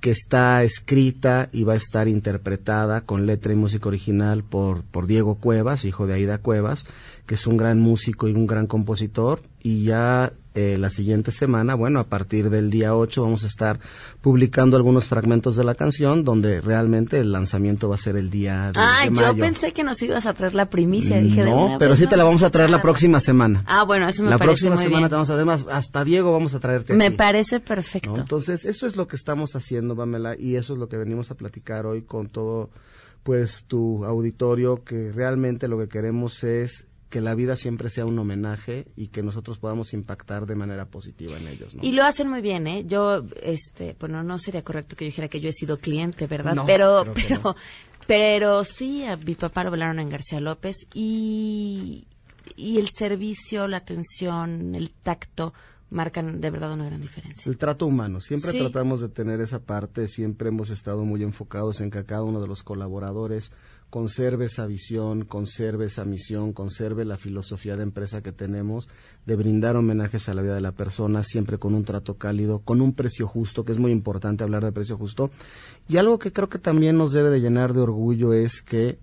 [0.00, 5.06] que está escrita y va a estar interpretada con letra y música original por, por
[5.06, 6.86] Diego Cuevas, hijo de Aida Cuevas,
[7.26, 11.76] que es un gran músico y un gran compositor, y ya eh, la siguiente semana,
[11.76, 13.78] bueno, a partir del día 8 vamos a estar
[14.20, 18.72] publicando algunos fragmentos de la canción donde realmente el lanzamiento va a ser el día
[18.72, 19.32] de, ah, mayo.
[19.32, 22.08] yo pensé que nos ibas a traer la primicia, dije de No, pero sí no,
[22.08, 23.62] te la vamos a traer la próxima semana.
[23.66, 25.08] Ah, bueno, eso me la parece próxima muy semana bien.
[25.10, 27.16] te vamos a, además, hasta Diego vamos a traerte Me aquí.
[27.16, 28.10] parece perfecto.
[28.10, 28.18] ¿no?
[28.18, 31.36] Entonces, eso es lo que estamos haciendo, Pamela, y eso es lo que venimos a
[31.36, 32.70] platicar hoy con todo,
[33.22, 38.18] pues, tu auditorio, que realmente lo que queremos es que la vida siempre sea un
[38.18, 41.82] homenaje y que nosotros podamos impactar de manera positiva en ellos, ¿no?
[41.84, 42.84] Y lo hacen muy bien, ¿eh?
[42.86, 46.54] Yo, este, bueno, no sería correcto que yo dijera que yo he sido cliente, ¿verdad?
[46.54, 47.56] No, pero, pero, no.
[48.06, 52.06] pero sí, a mi papá lo velaron en García López y,
[52.56, 55.52] y el servicio, la atención, el tacto
[55.90, 57.50] marcan de verdad una gran diferencia.
[57.50, 58.58] El trato humano, siempre Sí.
[58.60, 62.46] tratamos de tener esa parte, siempre hemos estado muy enfocados en que cada uno de
[62.46, 63.50] los colaboradores
[63.90, 68.88] conserve esa visión, conserve esa misión, conserve la filosofía de empresa que tenemos,
[69.26, 72.80] de brindar homenajes a la vida de la persona, siempre con un trato cálido, con
[72.80, 75.30] un precio justo, que es muy importante hablar de precio justo.
[75.88, 78.98] Y algo que creo que también nos debe de llenar de orgullo es que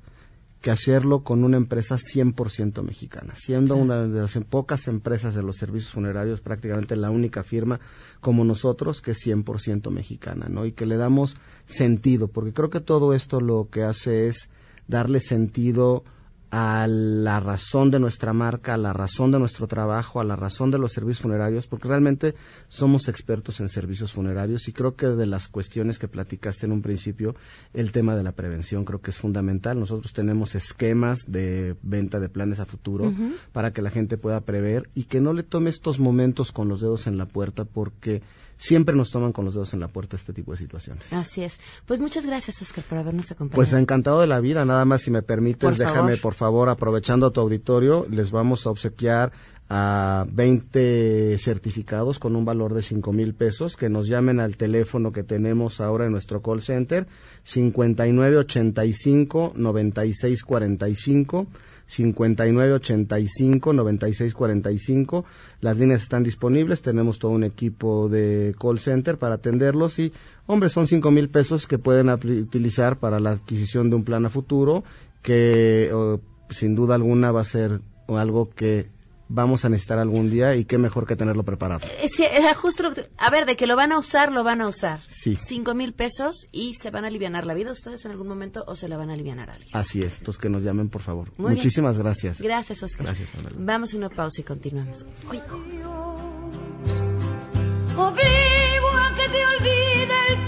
[0.62, 5.58] que hacerlo con una empresa 100% mexicana, siendo una de las pocas empresas de los
[5.58, 7.80] servicios funerarios, prácticamente la única firma
[8.22, 10.66] como nosotros que es 100% mexicana, ¿no?
[10.66, 14.50] Y que le damos sentido, porque creo que todo esto lo que hace es
[14.88, 16.04] darle sentido
[16.50, 20.72] a la razón de nuestra marca, a la razón de nuestro trabajo, a la razón
[20.72, 22.36] de los servicios funerarios, porque realmente
[22.70, 26.82] somos expertos en servicios funerarios y creo que de las cuestiones que platicaste en un
[26.82, 27.36] principio,
[27.74, 29.78] el tema de la prevención creo que es fundamental.
[29.78, 33.14] Nosotros tenemos esquemas de venta de planes a futuro
[33.52, 36.80] para que la gente pueda prever y que no le tome estos momentos con los
[36.80, 38.22] dedos en la puerta porque
[38.58, 41.14] siempre nos toman con los dedos en la puerta este tipo de situaciones.
[41.14, 41.60] Así es.
[41.86, 43.56] Pues muchas gracias, Oscar, por habernos acompañado.
[43.56, 46.22] Pues encantado de la vida, nada más si me permites, Por déjame favor.
[46.22, 49.32] por favor, aprovechando a tu auditorio, les vamos a obsequiar
[49.70, 55.12] a 20 certificados con un valor de 5 mil pesos que nos llamen al teléfono
[55.12, 57.06] que tenemos ahora en nuestro call center
[57.44, 61.48] 5985 9645
[61.88, 65.26] 5985 9645
[65.62, 70.14] las líneas están disponibles tenemos todo un equipo de call center para atenderlos y
[70.46, 74.30] hombre son cinco mil pesos que pueden utilizar para la adquisición de un plan a
[74.30, 74.84] futuro
[75.22, 75.90] que
[76.50, 78.88] sin duda alguna va a ser algo que
[79.30, 82.84] vamos a necesitar algún día y qué mejor que tenerlo preparado Eh, sí, era justo
[83.18, 85.02] A ver, de que lo van a usar, lo van a usar.
[85.08, 85.36] Sí.
[85.38, 88.76] Cinco mil pesos y se van a alivianar la vida ustedes en algún momento o
[88.76, 89.70] se la van a aliviar a alguien.
[89.74, 91.58] así es entonces que nos llamen por favor Muy bien.
[91.58, 93.06] muchísimas gracias Gracias, Oscar.
[93.08, 93.56] Gracias, Pamela.
[93.60, 95.06] Vamos a una pausa y continuamos.
[95.30, 95.40] Uy,
[97.96, 100.46] Obligo a que te olvide el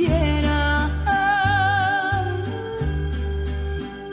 [0.00, 0.90] quisiera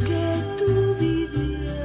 [0.06, 1.76] que tú vivieras.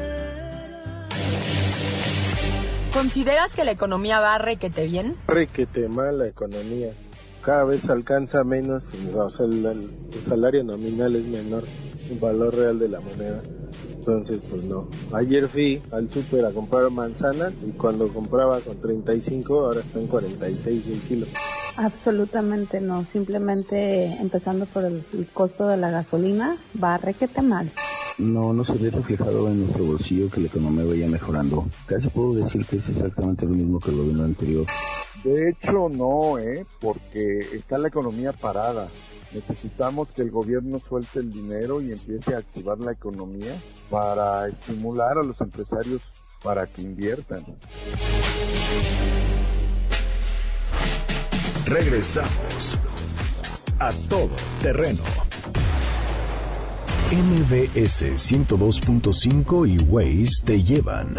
[2.93, 5.17] ¿Consideras que la economía va requete bien?
[5.29, 6.93] Requete mal la economía.
[7.45, 9.91] Cada vez alcanza menos, o sea, el,
[10.29, 11.65] salario nominal es menor,
[12.09, 13.43] el valor real de la moneda.
[13.95, 14.89] Entonces, pues no.
[15.13, 20.87] Ayer fui al súper a comprar manzanas y cuando compraba con 35, ahora están 46
[20.87, 21.27] el kilo.
[21.77, 27.71] Absolutamente no, simplemente empezando por el, el costo de la gasolina, va requete mal.
[28.19, 31.67] No, no se ve reflejado en nuestro bolsillo que la economía vaya mejorando.
[31.87, 34.67] Casi puedo decir que es exactamente lo mismo que el gobierno anterior.
[35.25, 36.67] De hecho, no, ¿eh?
[36.81, 38.89] Porque está la economía parada.
[39.33, 43.55] Necesitamos que el gobierno suelte el dinero y empiece a activar la economía
[43.89, 46.03] para estimular a los empresarios
[46.43, 47.45] para que inviertan.
[51.73, 52.77] Regresamos
[53.79, 54.29] a todo
[54.61, 55.01] terreno.
[57.11, 61.17] MBS 102.5 y Waze te llevan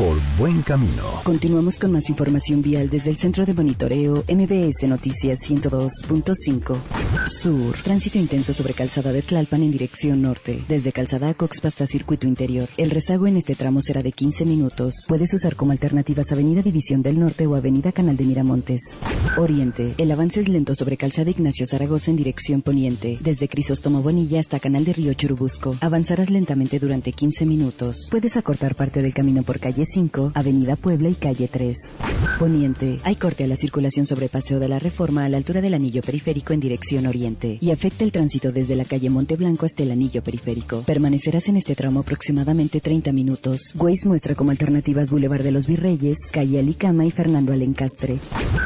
[0.00, 1.02] por buen camino.
[1.24, 6.78] Continuamos con más información vial desde el centro de monitoreo MBS Noticias 102.5.
[7.26, 7.76] Sur.
[7.84, 10.64] Tránsito intenso sobre calzada de Tlalpan en dirección norte.
[10.68, 12.66] Desde calzada Cox hasta circuito interior.
[12.78, 15.04] El rezago en este tramo será de 15 minutos.
[15.06, 18.96] Puedes usar como alternativas Avenida División del Norte o Avenida Canal de Miramontes.
[19.36, 19.94] Oriente.
[19.98, 23.18] El avance es lento sobre calzada Ignacio Zaragoza en dirección poniente.
[23.20, 25.76] Desde Crisóstomo Bonilla hasta Canal de Río Churubusco.
[25.82, 28.08] Avanzarás lentamente durante 15 minutos.
[28.10, 31.94] Puedes acortar parte del camino por calle 5, Avenida Puebla y calle 3.
[32.38, 32.98] Poniente.
[33.02, 36.00] Hay corte a la circulación sobre Paseo de la Reforma a la altura del anillo
[36.00, 40.22] periférico en dirección oriente y afecta el tránsito desde la calle Monteblanco hasta el anillo
[40.22, 40.82] periférico.
[40.82, 43.74] Permanecerás en este tramo aproximadamente 30 minutos.
[43.76, 48.18] Waze muestra como alternativas Boulevard de los Virreyes, calle Alicama y Fernando Alencastre.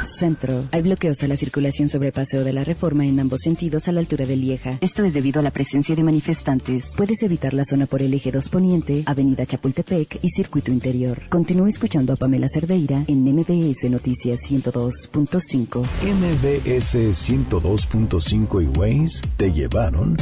[0.04, 0.64] Centro.
[0.70, 4.00] Hay bloqueos a la circulación sobre Paseo de la Reforma en ambos sentidos a la
[4.00, 4.78] altura de Lieja.
[4.80, 6.92] Esto es debido a la presencia de manifestantes.
[6.96, 11.13] Puedes evitar la zona por el eje 2 Poniente, Avenida Chapultepec y Circuito Interior.
[11.28, 15.80] Continúa escuchando a Pamela Cerdeira en MBS Noticias 102.5.
[16.02, 20.16] MBS 102.5 y Waze te llevaron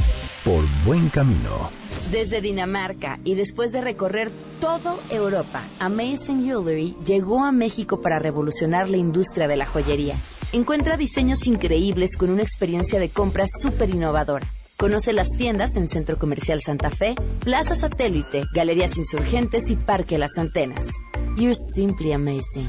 [0.45, 1.71] por buen camino.
[2.11, 8.89] Desde Dinamarca y después de recorrer todo Europa, Amazing Jewelry llegó a México para revolucionar
[8.89, 10.17] la industria de la joyería.
[10.53, 14.47] Encuentra diseños increíbles con una experiencia de compra súper innovadora.
[14.77, 20.39] Conoce las tiendas en Centro Comercial Santa Fe, Plaza Satélite, Galerías Insurgentes y Parque Las
[20.39, 20.91] Antenas.
[21.37, 22.69] You're simply amazing.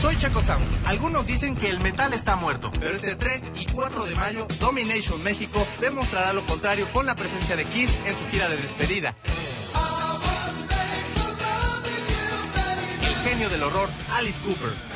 [0.00, 0.64] Soy Chaco Sound.
[0.86, 5.22] Algunos dicen que el metal está muerto, pero este 3 y 4 de mayo, Domination
[5.22, 9.16] México demostrará lo contrario con la presencia de Kiss en su gira de despedida.
[13.02, 14.93] El genio del horror, Alice Cooper.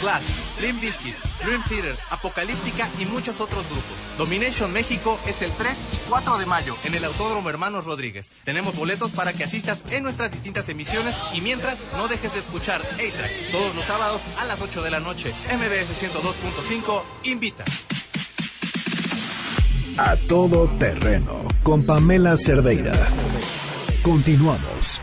[0.00, 0.24] Slash,
[0.62, 3.84] Limp Bizkit, Dream Theater, Apocalíptica y muchos otros grupos.
[4.16, 8.30] Domination México es el 3 y 4 de mayo en el Autódromo Hermanos Rodríguez.
[8.44, 12.80] Tenemos boletos para que asistas en nuestras distintas emisiones y mientras no dejes de escuchar
[12.80, 15.34] A-Track todos los sábados a las 8 de la noche.
[15.52, 17.64] MBS 102.5 invita.
[19.98, 22.92] A todo terreno con Pamela Cerdeira.
[24.02, 25.02] Continuamos.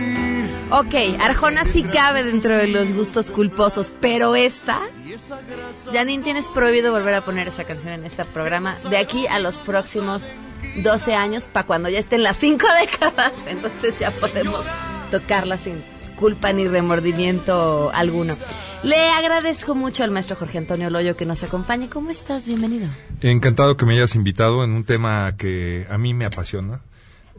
[0.73, 4.79] Ok, Arjona sí cabe dentro de los gustos culposos, pero esta,
[5.91, 9.57] Janine, tienes prohibido volver a poner esa canción en este programa de aquí a los
[9.57, 10.23] próximos
[10.81, 14.63] 12 años, para cuando ya estén las 5 décadas, entonces ya podemos
[15.11, 15.83] tocarla sin
[16.15, 18.37] culpa ni remordimiento alguno.
[18.83, 21.89] Le agradezco mucho al maestro Jorge Antonio Loyo que nos acompañe.
[21.89, 22.45] ¿Cómo estás?
[22.45, 22.87] Bienvenido.
[23.19, 26.79] Encantado que me hayas invitado en un tema que a mí me apasiona.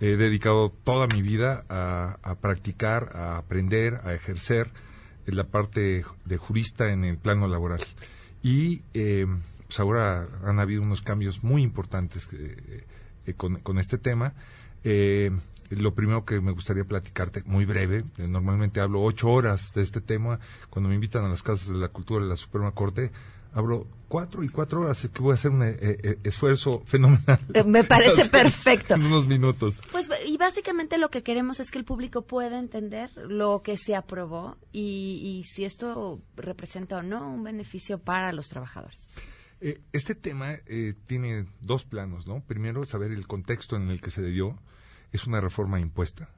[0.05, 4.69] He dedicado toda mi vida a, practicar, a aprender, a ejercer
[5.27, 7.79] la parte de jurista en el plano laboral.
[8.43, 9.27] Y eh,
[9.65, 12.85] pues ahora han habido unos cambios muy importantes eh,
[13.27, 14.35] eh, con, con, este tema.
[14.83, 15.31] Eh,
[15.71, 20.01] lo primero que me gustaría platicarte, muy breve, eh, normalmente hablo ocho horas de este
[20.01, 23.13] tema, cuando me invitan a las casas de la cultura de la Suprema Corte,
[23.53, 27.41] hablo cuatro y cuatro horas, que voy a hacer un eh, eh, esfuerzo fenomenal.
[27.67, 28.95] Me parece perfecto.
[28.95, 29.81] En unos minutos.
[29.91, 33.95] Pues, y básicamente lo que queremos es que el público pueda entender lo que se
[33.95, 39.09] aprobó y, y si esto representa o no un beneficio para los trabajadores.
[39.93, 40.59] este tema
[41.07, 42.43] tiene dos planos, ¿no?
[42.43, 44.59] Primero, saber el contexto en el que se dio
[45.13, 46.29] es una reforma impuesta.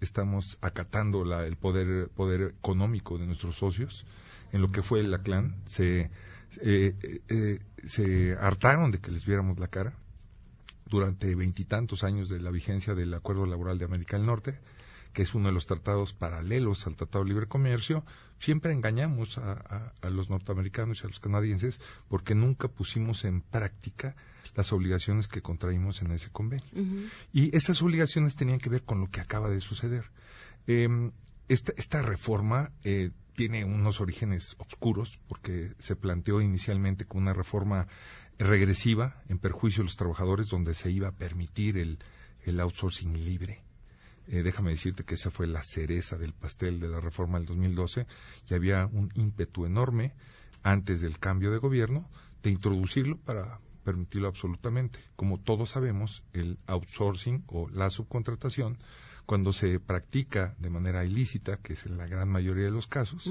[0.00, 4.04] Estamos acatando la, el poder, poder económico de nuestros socios.
[4.52, 6.10] En lo que fue la clan, se,
[6.62, 9.94] eh, eh, se hartaron de que les viéramos la cara
[10.86, 14.58] durante veintitantos años de la vigencia del Acuerdo Laboral de América del Norte,
[15.12, 18.04] que es uno de los tratados paralelos al Tratado de Libre Comercio,
[18.38, 24.16] siempre engañamos a, a, los norteamericanos y a los canadienses porque nunca pusimos en práctica
[24.54, 26.66] las obligaciones que contraímos en ese convenio.
[27.32, 30.10] Y esas obligaciones tenían que ver con lo que acaba de suceder.
[30.66, 30.88] Eh,
[31.48, 37.86] esta, esta, reforma eh, tiene unos orígenes oscuros porque se planteó inicialmente como una reforma
[38.38, 41.98] regresiva en perjuicio de los trabajadores donde se iba a permitir el,
[42.44, 43.62] el outsourcing libre.
[44.26, 48.06] Eh, déjame decirte que esa fue la cereza del pastel de la reforma del 2012
[48.48, 50.14] y había un ímpetu enorme
[50.62, 52.08] antes del cambio de gobierno
[52.42, 54.98] de introducirlo para permitirlo absolutamente.
[55.16, 58.78] Como todos sabemos, el outsourcing o la subcontratación,
[59.26, 63.30] cuando se practica de manera ilícita, que es en la gran mayoría de los casos,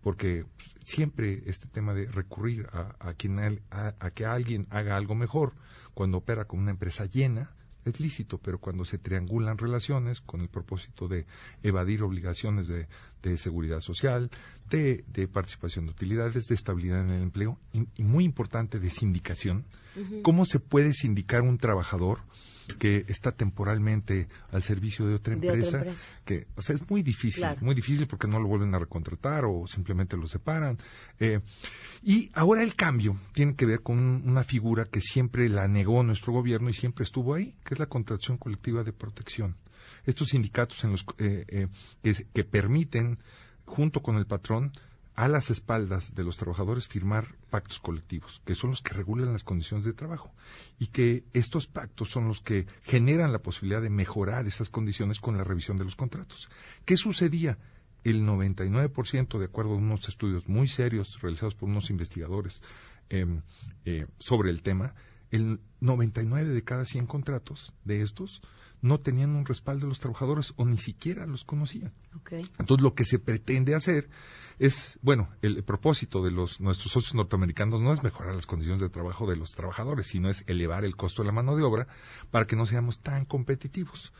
[0.00, 0.46] porque
[0.82, 5.52] siempre este tema de recurrir a, a, quien, a, a, que alguien haga algo mejor
[5.94, 7.52] cuando opera con una empresa llena,
[7.84, 11.26] es lícito, pero cuando se triangulan relaciones con el propósito de
[11.62, 12.88] evadir obligaciones de,
[13.22, 14.30] de seguridad social,
[14.70, 18.90] de, de, participación de utilidades, de estabilidad en el empleo y, y muy importante de
[18.90, 19.64] sindicación,
[20.22, 22.20] ¿cómo se puede sindicar un trabajador
[22.78, 25.56] que está temporalmente al servicio de otra empresa?
[25.56, 26.02] De otra empresa.
[26.24, 27.58] Que, o sea, es muy difícil, claro.
[27.62, 30.76] muy difícil porque no lo vuelven a recontratar o simplemente lo separan.
[31.18, 31.40] Eh,
[32.02, 36.32] y ahora el cambio tiene que ver con una figura que siempre la negó nuestro
[36.32, 39.56] gobierno y siempre estuvo ahí, que es la contratación colectiva de protección.
[40.04, 41.68] Estos sindicatos en los, eh,
[42.02, 43.18] eh, que, permiten,
[43.64, 44.72] junto con el patrón,
[45.18, 49.42] a las espaldas de los trabajadores firmar pactos colectivos, que son los que regulan las
[49.42, 50.32] condiciones de trabajo
[50.78, 55.36] y que estos pactos son los que generan la posibilidad de mejorar esas condiciones con
[55.36, 56.48] la revisión de los contratos.
[56.84, 57.58] ¿Qué sucedía?
[58.04, 62.62] El 99%, de acuerdo a unos estudios muy serios realizados por unos investigadores
[63.10, 63.26] eh,
[63.86, 64.94] eh, sobre el tema,
[65.32, 68.40] el 99 de cada 100 contratos de estos
[68.80, 71.92] no tenían un respaldo de los trabajadores o ni siquiera los conocían.
[72.20, 72.48] Okay.
[72.58, 74.08] Entonces lo que se pretende hacer
[74.58, 78.88] es, bueno, el propósito de los nuestros socios norteamericanos no es mejorar las condiciones de
[78.88, 81.86] trabajo de los trabajadores, sino es elevar el costo de la mano de obra
[82.30, 84.12] para que no seamos tan competitivos.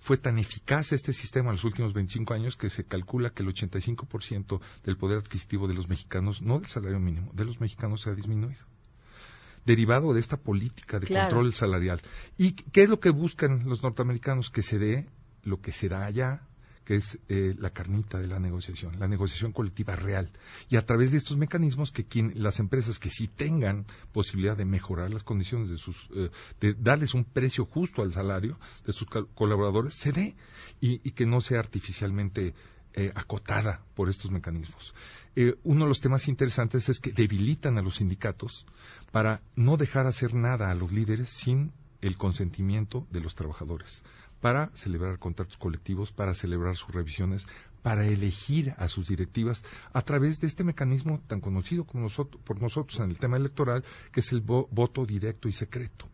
[0.00, 3.48] Fue tan eficaz este sistema en los últimos 25 años que se calcula que el
[3.48, 8.10] 85% del poder adquisitivo de los mexicanos, no del salario mínimo, de los mexicanos se
[8.10, 8.64] ha disminuido
[9.68, 11.28] derivado de esta política de Claro.
[11.28, 12.00] control salarial.
[12.38, 14.50] ¿Y qué es lo que buscan los norteamericanos?
[14.50, 15.06] Que se dé
[15.44, 16.42] lo que se da allá,
[16.84, 20.30] que es eh, la carnita de la negociación, la negociación colectiva real.
[20.70, 24.64] Y a través de estos mecanismos que quien, las empresas que sí tengan posibilidad de
[24.64, 26.30] mejorar las condiciones de sus, eh,
[26.62, 30.34] de darles un precio justo al salario de sus colaboradores, se dé
[30.80, 32.54] y, y que no sea artificialmente
[32.94, 34.94] eh, acotada por estos mecanismos.
[35.40, 38.66] Eh, uno de los temas interesantes es que debilitan a los sindicatos
[39.12, 41.70] para no dejar hacer nada a los líderes sin
[42.00, 44.02] el consentimiento de los trabajadores,
[44.40, 47.46] para celebrar contratos colectivos, para celebrar sus revisiones,
[47.82, 49.62] para elegir a sus directivas
[49.92, 53.84] a través de este mecanismo tan conocido como nosotros, por nosotros en el tema electoral,
[54.10, 56.08] que es el vo- voto directo y secreto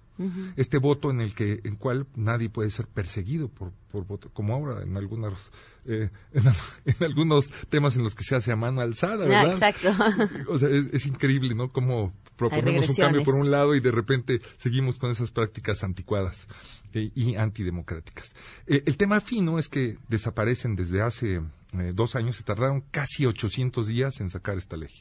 [0.56, 4.54] este voto en el que en cual nadie puede ser perseguido por, por voto como
[4.54, 5.50] ahora en algunas
[5.86, 6.44] eh, en,
[6.84, 10.48] en algunos temas en los que se hace a mano alzada Ah, verdad exacto.
[10.48, 13.90] o sea es, es increíble no cómo proponemos un cambio por un lado y de
[13.90, 16.48] repente seguimos con esas prácticas anticuadas
[16.92, 18.32] eh, y antidemocráticas.
[18.66, 23.26] Eh, el tema fino es que desaparecen desde hace eh, dos años se tardaron casi
[23.26, 24.92] 800 días en sacar esta ley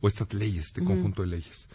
[0.00, 1.68] o estas leyes este conjunto de leyes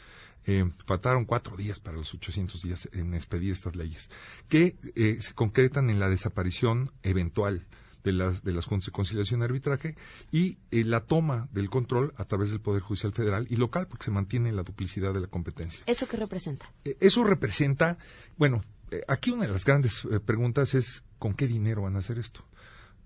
[0.45, 4.09] eh, faltaron cuatro días para los 800 días en expedir estas leyes,
[4.47, 7.65] que eh, se concretan en la desaparición eventual
[8.05, 9.95] de las, de las juntas de conciliación y arbitraje
[10.31, 14.05] y eh, la toma del control a través del Poder Judicial Federal y local, porque
[14.05, 15.83] se mantiene la duplicidad de la competencia.
[15.87, 16.71] ¿Eso qué representa?
[16.85, 17.97] Eh, Eso representa,
[18.37, 22.19] bueno, eh, aquí una de las grandes preguntas es ¿con qué dinero van a hacer
[22.19, 22.45] esto?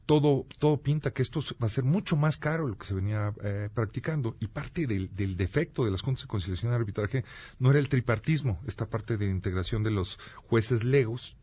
[0.09, 3.31] Todo, todo pinta que esto va a ser mucho más caro lo que se venía
[3.43, 7.23] eh, practicando y parte del, del defecto de las juntas de conciliación y arbitraje
[7.59, 11.37] no era el tripartismo, esta parte de integración de los jueces legos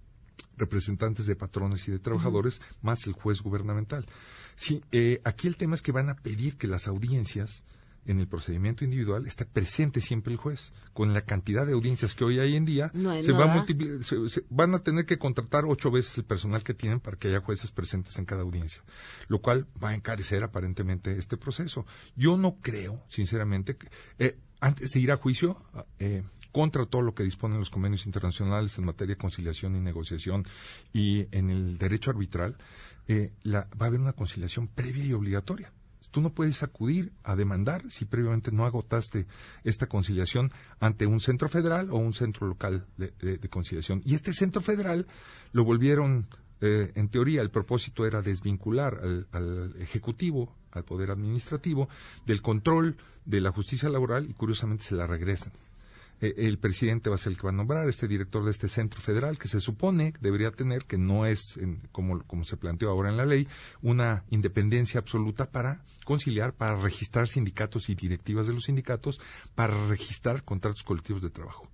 [0.56, 4.04] representantes de patrones y de trabajadores, más el juez gubernamental.
[4.56, 7.62] Sí, eh, aquí el tema es que van a pedir que las audiencias
[8.06, 10.72] en el procedimiento individual esté presente siempre el juez.
[10.92, 12.90] Con la cantidad de audiencias que hoy hay en día,
[13.22, 17.00] se, va a se, van a tener que contratar ocho veces el personal que tienen
[17.00, 18.82] para que haya jueces presentes en cada audiencia,
[19.28, 21.84] lo cual va a encarecer aparentemente este proceso.
[22.14, 23.88] Yo no creo, sinceramente, que,
[24.18, 25.62] eh, antes de ir a juicio,
[25.98, 30.46] eh, contra todo lo que disponen los convenios internacionales en materia de conciliación y negociación
[30.92, 32.56] y en el derecho arbitral,
[33.08, 35.72] eh, la, va a haber una conciliación previa y obligatoria.
[36.10, 39.26] Tú no puedes acudir a demandar si previamente no agotaste
[39.64, 44.00] esta conciliación ante un centro federal o un centro local de, conciliación.
[44.04, 45.06] Y este centro federal
[45.52, 46.26] lo volvieron,
[46.60, 51.88] eh, en teoría, el propósito era desvincular al, al Ejecutivo, al Poder Administrativo,
[52.26, 55.52] del control de la justicia laboral y curiosamente se la regresan.
[56.20, 58.68] Eh, el presidente va a ser el que va a nombrar este director de este
[58.68, 61.58] centro federal que se supone debería tener, que no es,
[61.92, 63.46] como, como se planteó ahora en la ley,
[63.82, 69.20] una independencia absoluta para conciliar, para registrar sindicatos y directivas de los sindicatos,
[69.54, 71.68] para registrar contratos colectivos de trabajo.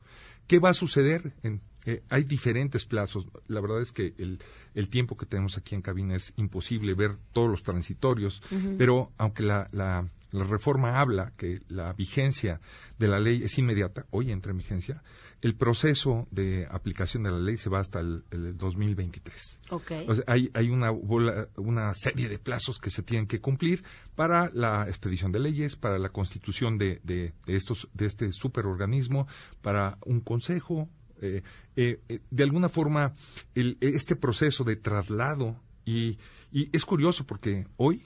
[0.47, 1.33] ¿Qué va a suceder?
[1.43, 3.27] En, eh, hay diferentes plazos.
[3.49, 4.39] La verdad es que el,
[4.75, 8.43] el, tiempo que tenemos aquí en cabina es imposible ver todos los transitorios,
[8.79, 12.61] pero aunque la, la, la reforma habla que la vigencia
[12.99, 15.03] de la ley es inmediata, hoy entra en vigencia,
[15.43, 19.59] el proceso de aplicación de la ley se va hasta el, 2023.
[19.71, 20.07] Okay.
[20.27, 23.83] hay, hay una, una serie de plazos que se tienen que cumplir
[24.15, 29.27] para la expedición de leyes, para la constitución de, de, estos, de este superorganismo,
[29.61, 30.89] para un consejo.
[31.21, 31.43] Eh,
[31.77, 33.13] eh, eh, de alguna forma,
[33.55, 36.19] el, este proceso de traslado y,
[36.53, 38.03] y es curioso porque hoy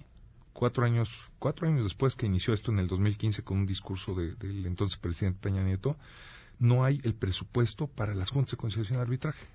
[0.57, 1.11] cuatro años,
[1.47, 5.39] cuatro años después que inició esto en el 2015 con un discurso del entonces presidente
[5.41, 5.97] Peña Nieto,
[6.59, 9.47] no hay el presupuesto para las juntas de conciliación y arbitraje.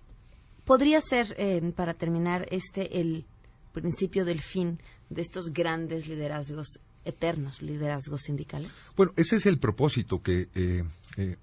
[0.64, 3.26] ¿Podría ser, eh, para terminar, este el
[3.74, 4.80] principio del fin
[5.10, 8.72] de estos grandes liderazgos eternos liderazgos sindicales?
[8.96, 10.86] Bueno, ese es el propósito que, eh,
[11.18, 11.36] eh,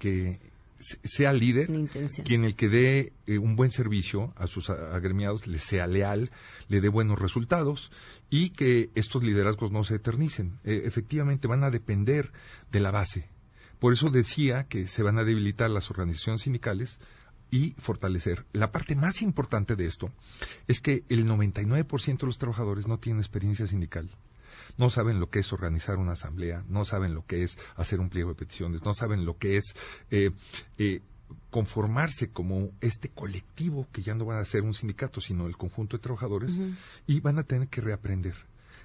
[0.00, 0.40] que
[0.78, 1.70] sea líder,
[2.24, 6.30] quien el que dé eh, un buen servicio a sus agremiados le sea leal,
[6.68, 7.90] le dé buenos resultados
[8.30, 10.58] y que estos liderazgos no se eternicen.
[10.64, 12.32] Eh, efectivamente van a depender
[12.70, 13.28] de la base.
[13.78, 16.98] Por eso decía que se van a debilitar las organizaciones sindicales
[17.50, 18.44] y fortalecer.
[18.52, 20.10] La parte más importante de esto
[20.66, 24.10] es que el 99% de los trabajadores no tienen experiencia sindical
[24.78, 28.10] no saben lo que es organizar una asamblea, no saben lo que es hacer un
[28.10, 29.74] pliego de peticiones, no saben lo que es
[30.10, 30.30] eh,
[30.78, 31.00] eh,
[31.50, 35.96] conformarse como este colectivo que ya no va a ser un sindicato, sino el conjunto
[35.96, 36.56] de trabajadores,
[37.06, 38.34] y van a tener que reaprender.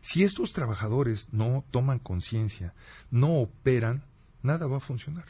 [0.02, 2.74] Si estos trabajadores no toman conciencia,
[3.12, 4.04] no operan,
[4.42, 5.26] nada va a funcionar.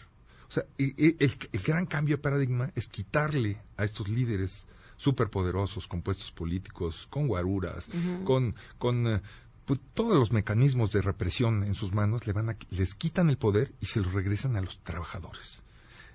[0.47, 4.65] O sea, el, gran cambio de paradigma es quitarle a estos líderes
[4.97, 7.87] superpoderosos, con puestos políticos, con guaruras,
[8.23, 9.21] con, con eh,
[9.65, 13.37] pues, todos los mecanismos de represión en sus manos le van a, les quitan el
[13.37, 15.61] poder y se los regresan a los trabajadores.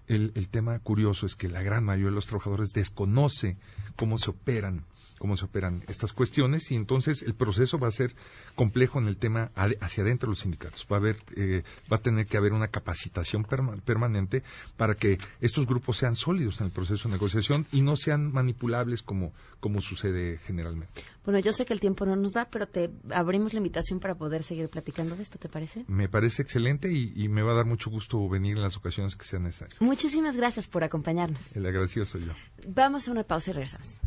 [0.08, 3.56] El, tema curioso es que la gran mayoría de los trabajadores desconoce
[3.96, 4.84] cómo se operan
[5.18, 8.14] cómo se operan estas cuestiones y entonces el proceso va a ser
[8.54, 10.86] complejo en el tema hacia adentro de los sindicatos.
[10.92, 14.42] Va a haber, eh, va a tener que haber una capacitación permanente
[14.76, 19.02] para que estos grupos sean sólidos en el proceso de negociación y no sean manipulables
[19.02, 21.02] como, como sucede generalmente.
[21.26, 24.14] Bueno, yo sé que el tiempo no nos da, pero te abrimos la invitación para
[24.14, 25.84] poder seguir platicando de esto, ¿te parece?
[25.88, 29.16] Me parece excelente y, y me va a dar mucho gusto venir en las ocasiones
[29.16, 29.76] que sea necesario.
[29.80, 31.56] Muchísimas gracias por acompañarnos.
[31.56, 32.32] El agradecido soy yo.
[32.68, 33.98] Vamos a una pausa y regresamos.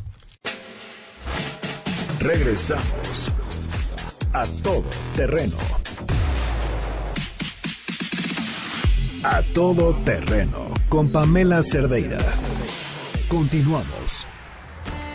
[2.22, 3.32] Regresamos
[4.34, 4.86] a todo
[5.18, 5.58] terreno.
[9.24, 12.20] A todo terreno con Pamela Cerdeira.
[13.28, 14.26] Continuamos.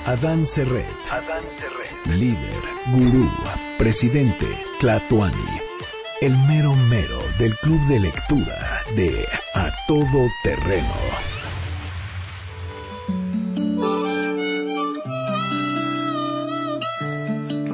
[0.05, 0.85] Adán Serret.
[1.11, 1.84] Adán Serret.
[2.07, 3.31] Líder, gurú,
[3.79, 4.47] presidente,
[4.79, 5.35] Tlatuani.
[6.21, 10.95] El mero mero del club de lectura de A todo terreno.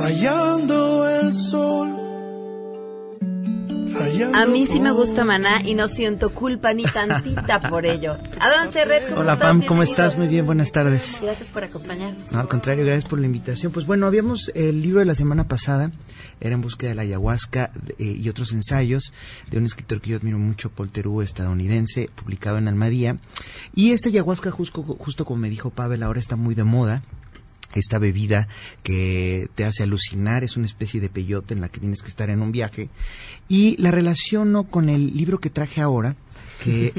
[0.01, 1.70] rayando el sol.
[4.35, 8.17] A mí sí me gusta Maná y no siento culpa ni tantita por ello.
[8.39, 10.19] Adán Cerret, Hola Pam, ¿cómo estás?
[10.19, 11.21] Muy bien, buenas tardes.
[11.23, 12.31] Gracias por acompañarnos.
[12.33, 13.73] No, al contrario, gracias por la invitación.
[13.73, 15.91] Pues bueno, habíamos el libro de la semana pasada,
[16.41, 19.13] era En búsqueda de la ayahuasca eh, y otros ensayos
[19.51, 23.17] de un escritor que yo admiro mucho, Paul Terú, estadounidense, publicado en Almadía.
[23.75, 27.03] Y esta ayahuasca, justo, justo como me dijo Pavel, ahora está muy de moda
[27.75, 28.49] esta bebida
[28.83, 32.31] que te hace alucinar, es una especie de peyote en la que tienes que estar
[32.31, 32.89] en un viaje.
[33.49, 36.17] Y la relaciono con el libro que traje ahora,
[36.63, 36.93] que...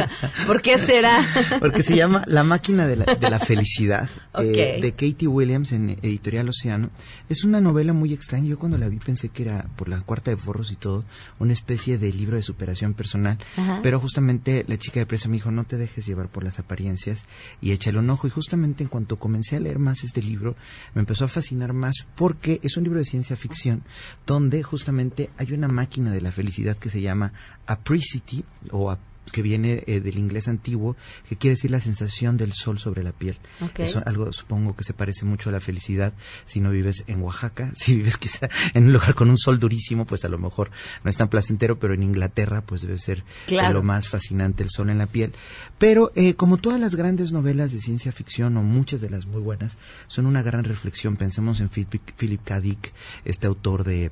[0.46, 1.20] ¿Por qué será?
[1.60, 4.08] porque se llama La máquina de la, de la felicidad,
[4.38, 6.90] eh, de Katie Williams en Editorial Océano.
[7.28, 8.46] Es una novela muy extraña.
[8.46, 11.04] Yo cuando la vi pensé que era, por la cuarta de forros y todo,
[11.38, 13.38] una especie de libro de superación personal.
[13.56, 13.80] Ajá.
[13.82, 17.26] Pero justamente la chica de presa me dijo, no te dejes llevar por las apariencias
[17.60, 18.26] y échale un ojo.
[18.26, 20.56] Y justamente en cuanto comencé a leer más este libro,
[20.94, 23.82] me empezó a fascinar más porque es un libro de ciencia ficción
[24.26, 27.32] donde justamente hay una máquina de la felicidad que se llama
[27.68, 28.98] Apricity o ap-
[29.30, 30.96] que viene eh, del inglés antiguo,
[31.28, 33.36] que quiere decir la sensación del sol sobre la piel.
[33.60, 33.80] Ok.
[33.80, 36.14] Eso algo supongo que se parece mucho a la felicidad
[36.46, 40.06] si no vives en Oaxaca, si vives quizá en un lugar con un sol durísimo,
[40.06, 40.70] pues a lo mejor
[41.04, 43.74] no es tan placentero, pero en Inglaterra pues debe ser eh, Claro.
[43.74, 45.34] lo más fascinante el sol en la piel.
[45.76, 49.42] Pero eh, como todas las grandes novelas de ciencia ficción o muchas de las muy
[49.42, 51.16] buenas, son una gran reflexión.
[51.16, 52.60] Pensemos en Philip, Philip K.
[52.62, 52.94] Dick,
[53.26, 54.10] este autor de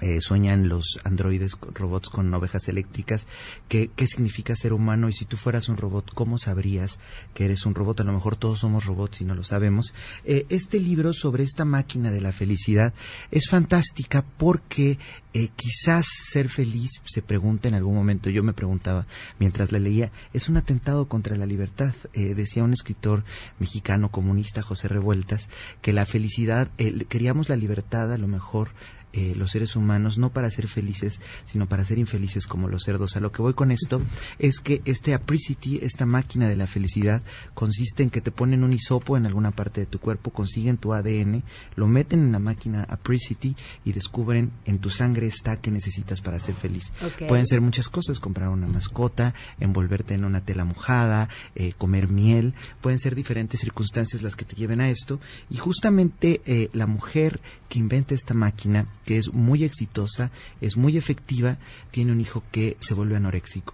[0.00, 3.26] eh, sueñan los androides robots con ovejas eléctricas
[3.68, 6.98] ¿Qué, qué significa ser humano y si tú fueras un robot cómo sabrías
[7.34, 9.94] que eres un robot a lo mejor todos somos robots y no lo sabemos.
[10.24, 12.94] Eh, este libro sobre esta máquina de la felicidad
[13.30, 14.98] es fantástica porque
[15.34, 19.06] eh, quizás ser feliz se pregunta en algún momento yo me preguntaba
[19.38, 21.94] mientras la leía es un atentado contra la libertad.
[22.12, 23.24] Eh, decía un escritor
[23.58, 25.48] mexicano comunista José Revueltas
[25.82, 26.68] que la felicidad
[27.08, 28.70] queríamos la libertad a lo mejor
[29.12, 33.16] eh, los seres humanos no para ser felices, sino para ser infelices como los cerdos.
[33.16, 34.02] A lo que voy con esto
[34.38, 37.22] es que este Apricity, esta máquina de la felicidad,
[37.54, 40.92] consiste en que te ponen un hisopo en alguna parte de tu cuerpo, consiguen tu
[40.92, 41.42] ADN,
[41.76, 46.40] lo meten en la máquina Apricity y descubren en tu sangre está que necesitas para
[46.40, 46.92] ser feliz.
[47.28, 52.54] Pueden ser muchas cosas, comprar una mascota, envolverte en una tela mojada, eh, comer miel,
[52.80, 57.40] pueden ser diferentes circunstancias las que te lleven a esto y justamente eh, la mujer
[57.68, 60.30] que inventa esta máquina, que es muy exitosa,
[60.60, 61.56] es muy efectiva,
[61.90, 63.72] tiene un hijo que se vuelve anoréxico.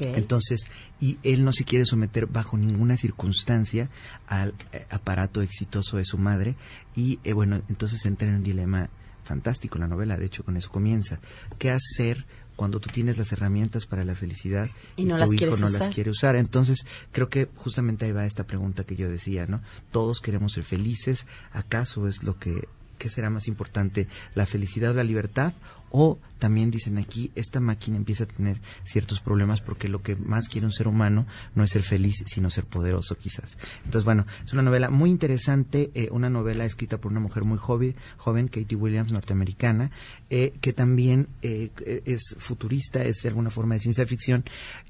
[0.00, 0.70] Entonces,
[1.00, 3.90] y él no se quiere someter bajo ninguna circunstancia
[4.26, 6.56] al eh, aparato exitoso de su madre
[6.96, 8.88] y eh, bueno, entonces entra en un dilema
[9.22, 11.20] fantástico la novela, de hecho con eso comienza.
[11.58, 12.24] ¿Qué hacer
[12.56, 15.72] cuando tú tienes las herramientas para la felicidad Y no tu hijo no usar?
[15.72, 16.36] las quiere usar?
[16.36, 19.60] Entonces, creo que justamente ahí va esta pregunta que yo decía, ¿no?
[19.90, 22.66] Todos queremos ser felices, ¿acaso es lo que
[23.00, 25.54] qué será más importante, la felicidad o la libertad?
[25.90, 30.48] O también dicen aquí, esta máquina empieza a tener ciertos problemas porque lo que más
[30.48, 33.58] quiere un ser humano no es ser feliz, sino ser poderoso quizás.
[33.84, 37.58] Entonces, bueno, es una novela muy interesante, eh, una novela escrita por una mujer muy
[37.58, 39.90] joven, joven Katie Williams, norteamericana,
[40.30, 41.70] eh, que también eh,
[42.04, 44.44] es futurista, es de alguna forma de ciencia ficción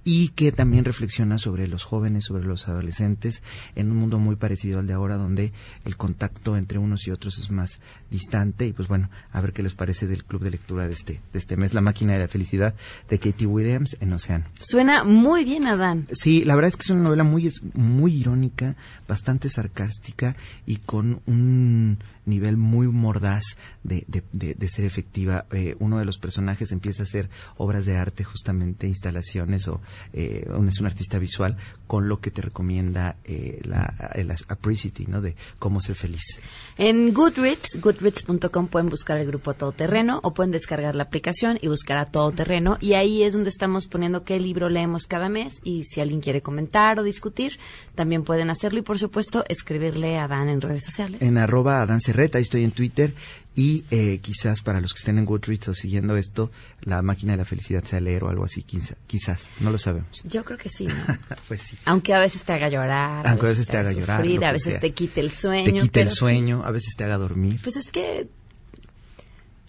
[0.04, 3.42] y que también reflexiona sobre los jóvenes, sobre los adolescentes,
[3.74, 5.52] en un mundo muy parecido al de ahora, donde
[5.84, 7.80] el contacto entre unos y otros es más
[8.10, 8.66] distante.
[8.66, 11.38] Y pues bueno, a ver qué les parece del club de lectura de este, de
[11.38, 12.74] este mes, La máquina de la felicidad,
[13.08, 14.44] de Katie Williams en Océano.
[14.60, 16.06] Suena muy bien, Adán.
[16.12, 18.74] Sí, la verdad es que es una novela muy, es- muy irónica,
[19.08, 20.34] bastante sarcástica
[20.66, 23.42] y con un nivel muy mordaz
[23.82, 25.46] de, de- de- de ser efectiva.
[25.52, 29.80] Eh, uno de los personajes empieza a hacer obras de arte, justamente instalaciones, o
[30.12, 31.56] eh, es un artista visual,
[31.86, 35.20] con lo que te recomienda eh, la, el Apricity, ¿no?
[35.20, 36.40] De cómo ser feliz.
[36.78, 41.98] En Goodreads, goodreads.com pueden buscar el grupo Todoterreno o pueden descargar la aplicación y buscar
[41.98, 46.00] a Todoterreno y ahí es donde estamos poniendo qué libro leemos cada mes y si
[46.00, 47.58] alguien quiere comentar o discutir,
[47.94, 51.20] también pueden hacerlo y por supuesto escribirle a Dan en redes sociales.
[51.22, 53.14] en arroba Adán Cerreta, ahí estoy en Twitter
[53.54, 56.50] y eh, quizás para los que estén en Goodreads o siguiendo esto,
[56.82, 60.22] la máquina de la felicidad sea leer o algo así, quizá- quizás, no lo sabemos.
[60.24, 60.94] Yo creo que sí, ¿no?
[61.48, 61.76] pues sí.
[61.84, 64.72] Aunque a veces te haga llorar, Aunque a veces te haga llorar, sufrir, a veces
[64.72, 64.80] sea.
[64.80, 65.64] te quite el sueño.
[65.64, 66.16] Te quita el sí.
[66.16, 67.60] sueño, a veces te haga dormir.
[67.62, 68.28] Pues es que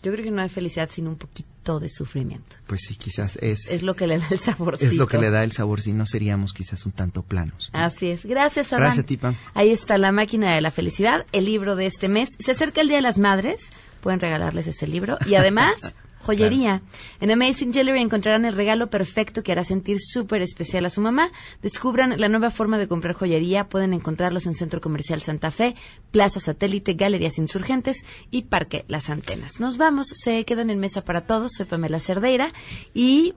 [0.03, 2.55] yo creo que no hay felicidad sin un poquito de sufrimiento.
[2.67, 4.85] Pues sí, quizás es, Es lo que le da el saborcito.
[4.89, 7.69] es lo que le da el sabor, si no seríamos quizás un tanto planos.
[7.73, 8.25] Así es.
[8.25, 8.85] Gracias, Adán.
[8.85, 9.35] Gracias a ti, Pam.
[9.53, 12.29] Ahí está La Máquina de la Felicidad, el libro de este mes.
[12.39, 13.71] Se acerca el Día de las Madres.
[14.01, 15.17] Pueden regalarles ese libro.
[15.27, 16.81] Y además, joyería.
[17.19, 21.31] En Amazing Jewelry encontrarán el regalo perfecto que hará sentir súper especial a su mamá.
[21.61, 23.67] Descubran la nueva forma de comprar joyería.
[23.67, 25.75] Pueden encontrarlos en Centro Comercial Santa Fe,
[26.11, 29.59] Plaza Satélite, Galerías Insurgentes y Parque Las Antenas.
[29.59, 30.07] Nos vamos.
[30.13, 31.53] Se quedan en mesa para todos.
[31.55, 32.53] Soy Pamela Cerdeira.
[32.93, 33.35] Y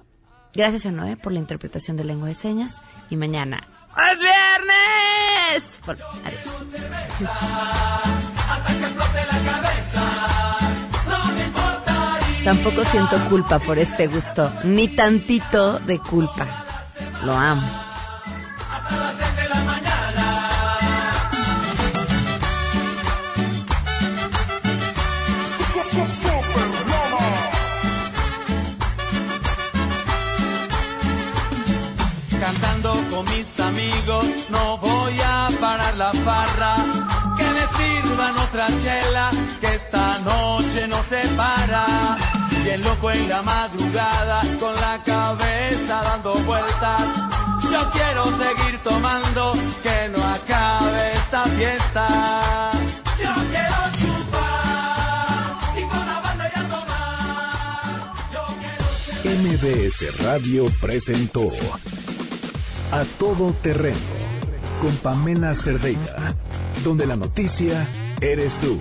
[0.55, 2.80] gracias a Noé por la interpretación de lengua de señas.
[3.11, 5.80] Y mañana ¡Es viernes!
[5.87, 6.51] Bueno, adiós.
[12.45, 16.47] Tampoco siento culpa por este gusto, ni tantito de culpa.
[17.24, 17.66] Lo amo.
[18.70, 20.51] Hasta las 6 de la mañana.
[32.38, 36.76] Cantando con mis amigos, no voy a parar la farra.
[37.38, 39.30] Que me sirvan otra chela,
[39.62, 42.24] que esta noche no se para.
[42.65, 47.03] Bien loco en la madrugada, con la cabeza dando vueltas.
[47.71, 49.53] Yo quiero seguir tomando,
[49.83, 52.71] que no acabe esta fiesta.
[53.23, 58.12] Yo quiero chupar y con la banda ya tomar.
[58.33, 58.43] Yo
[59.21, 61.49] quiero MBS Radio presentó
[62.93, 63.99] A Todo Terreno
[64.81, 66.35] con Pamela Cerdeira,
[66.83, 67.87] donde la noticia
[68.23, 68.81] eres tú.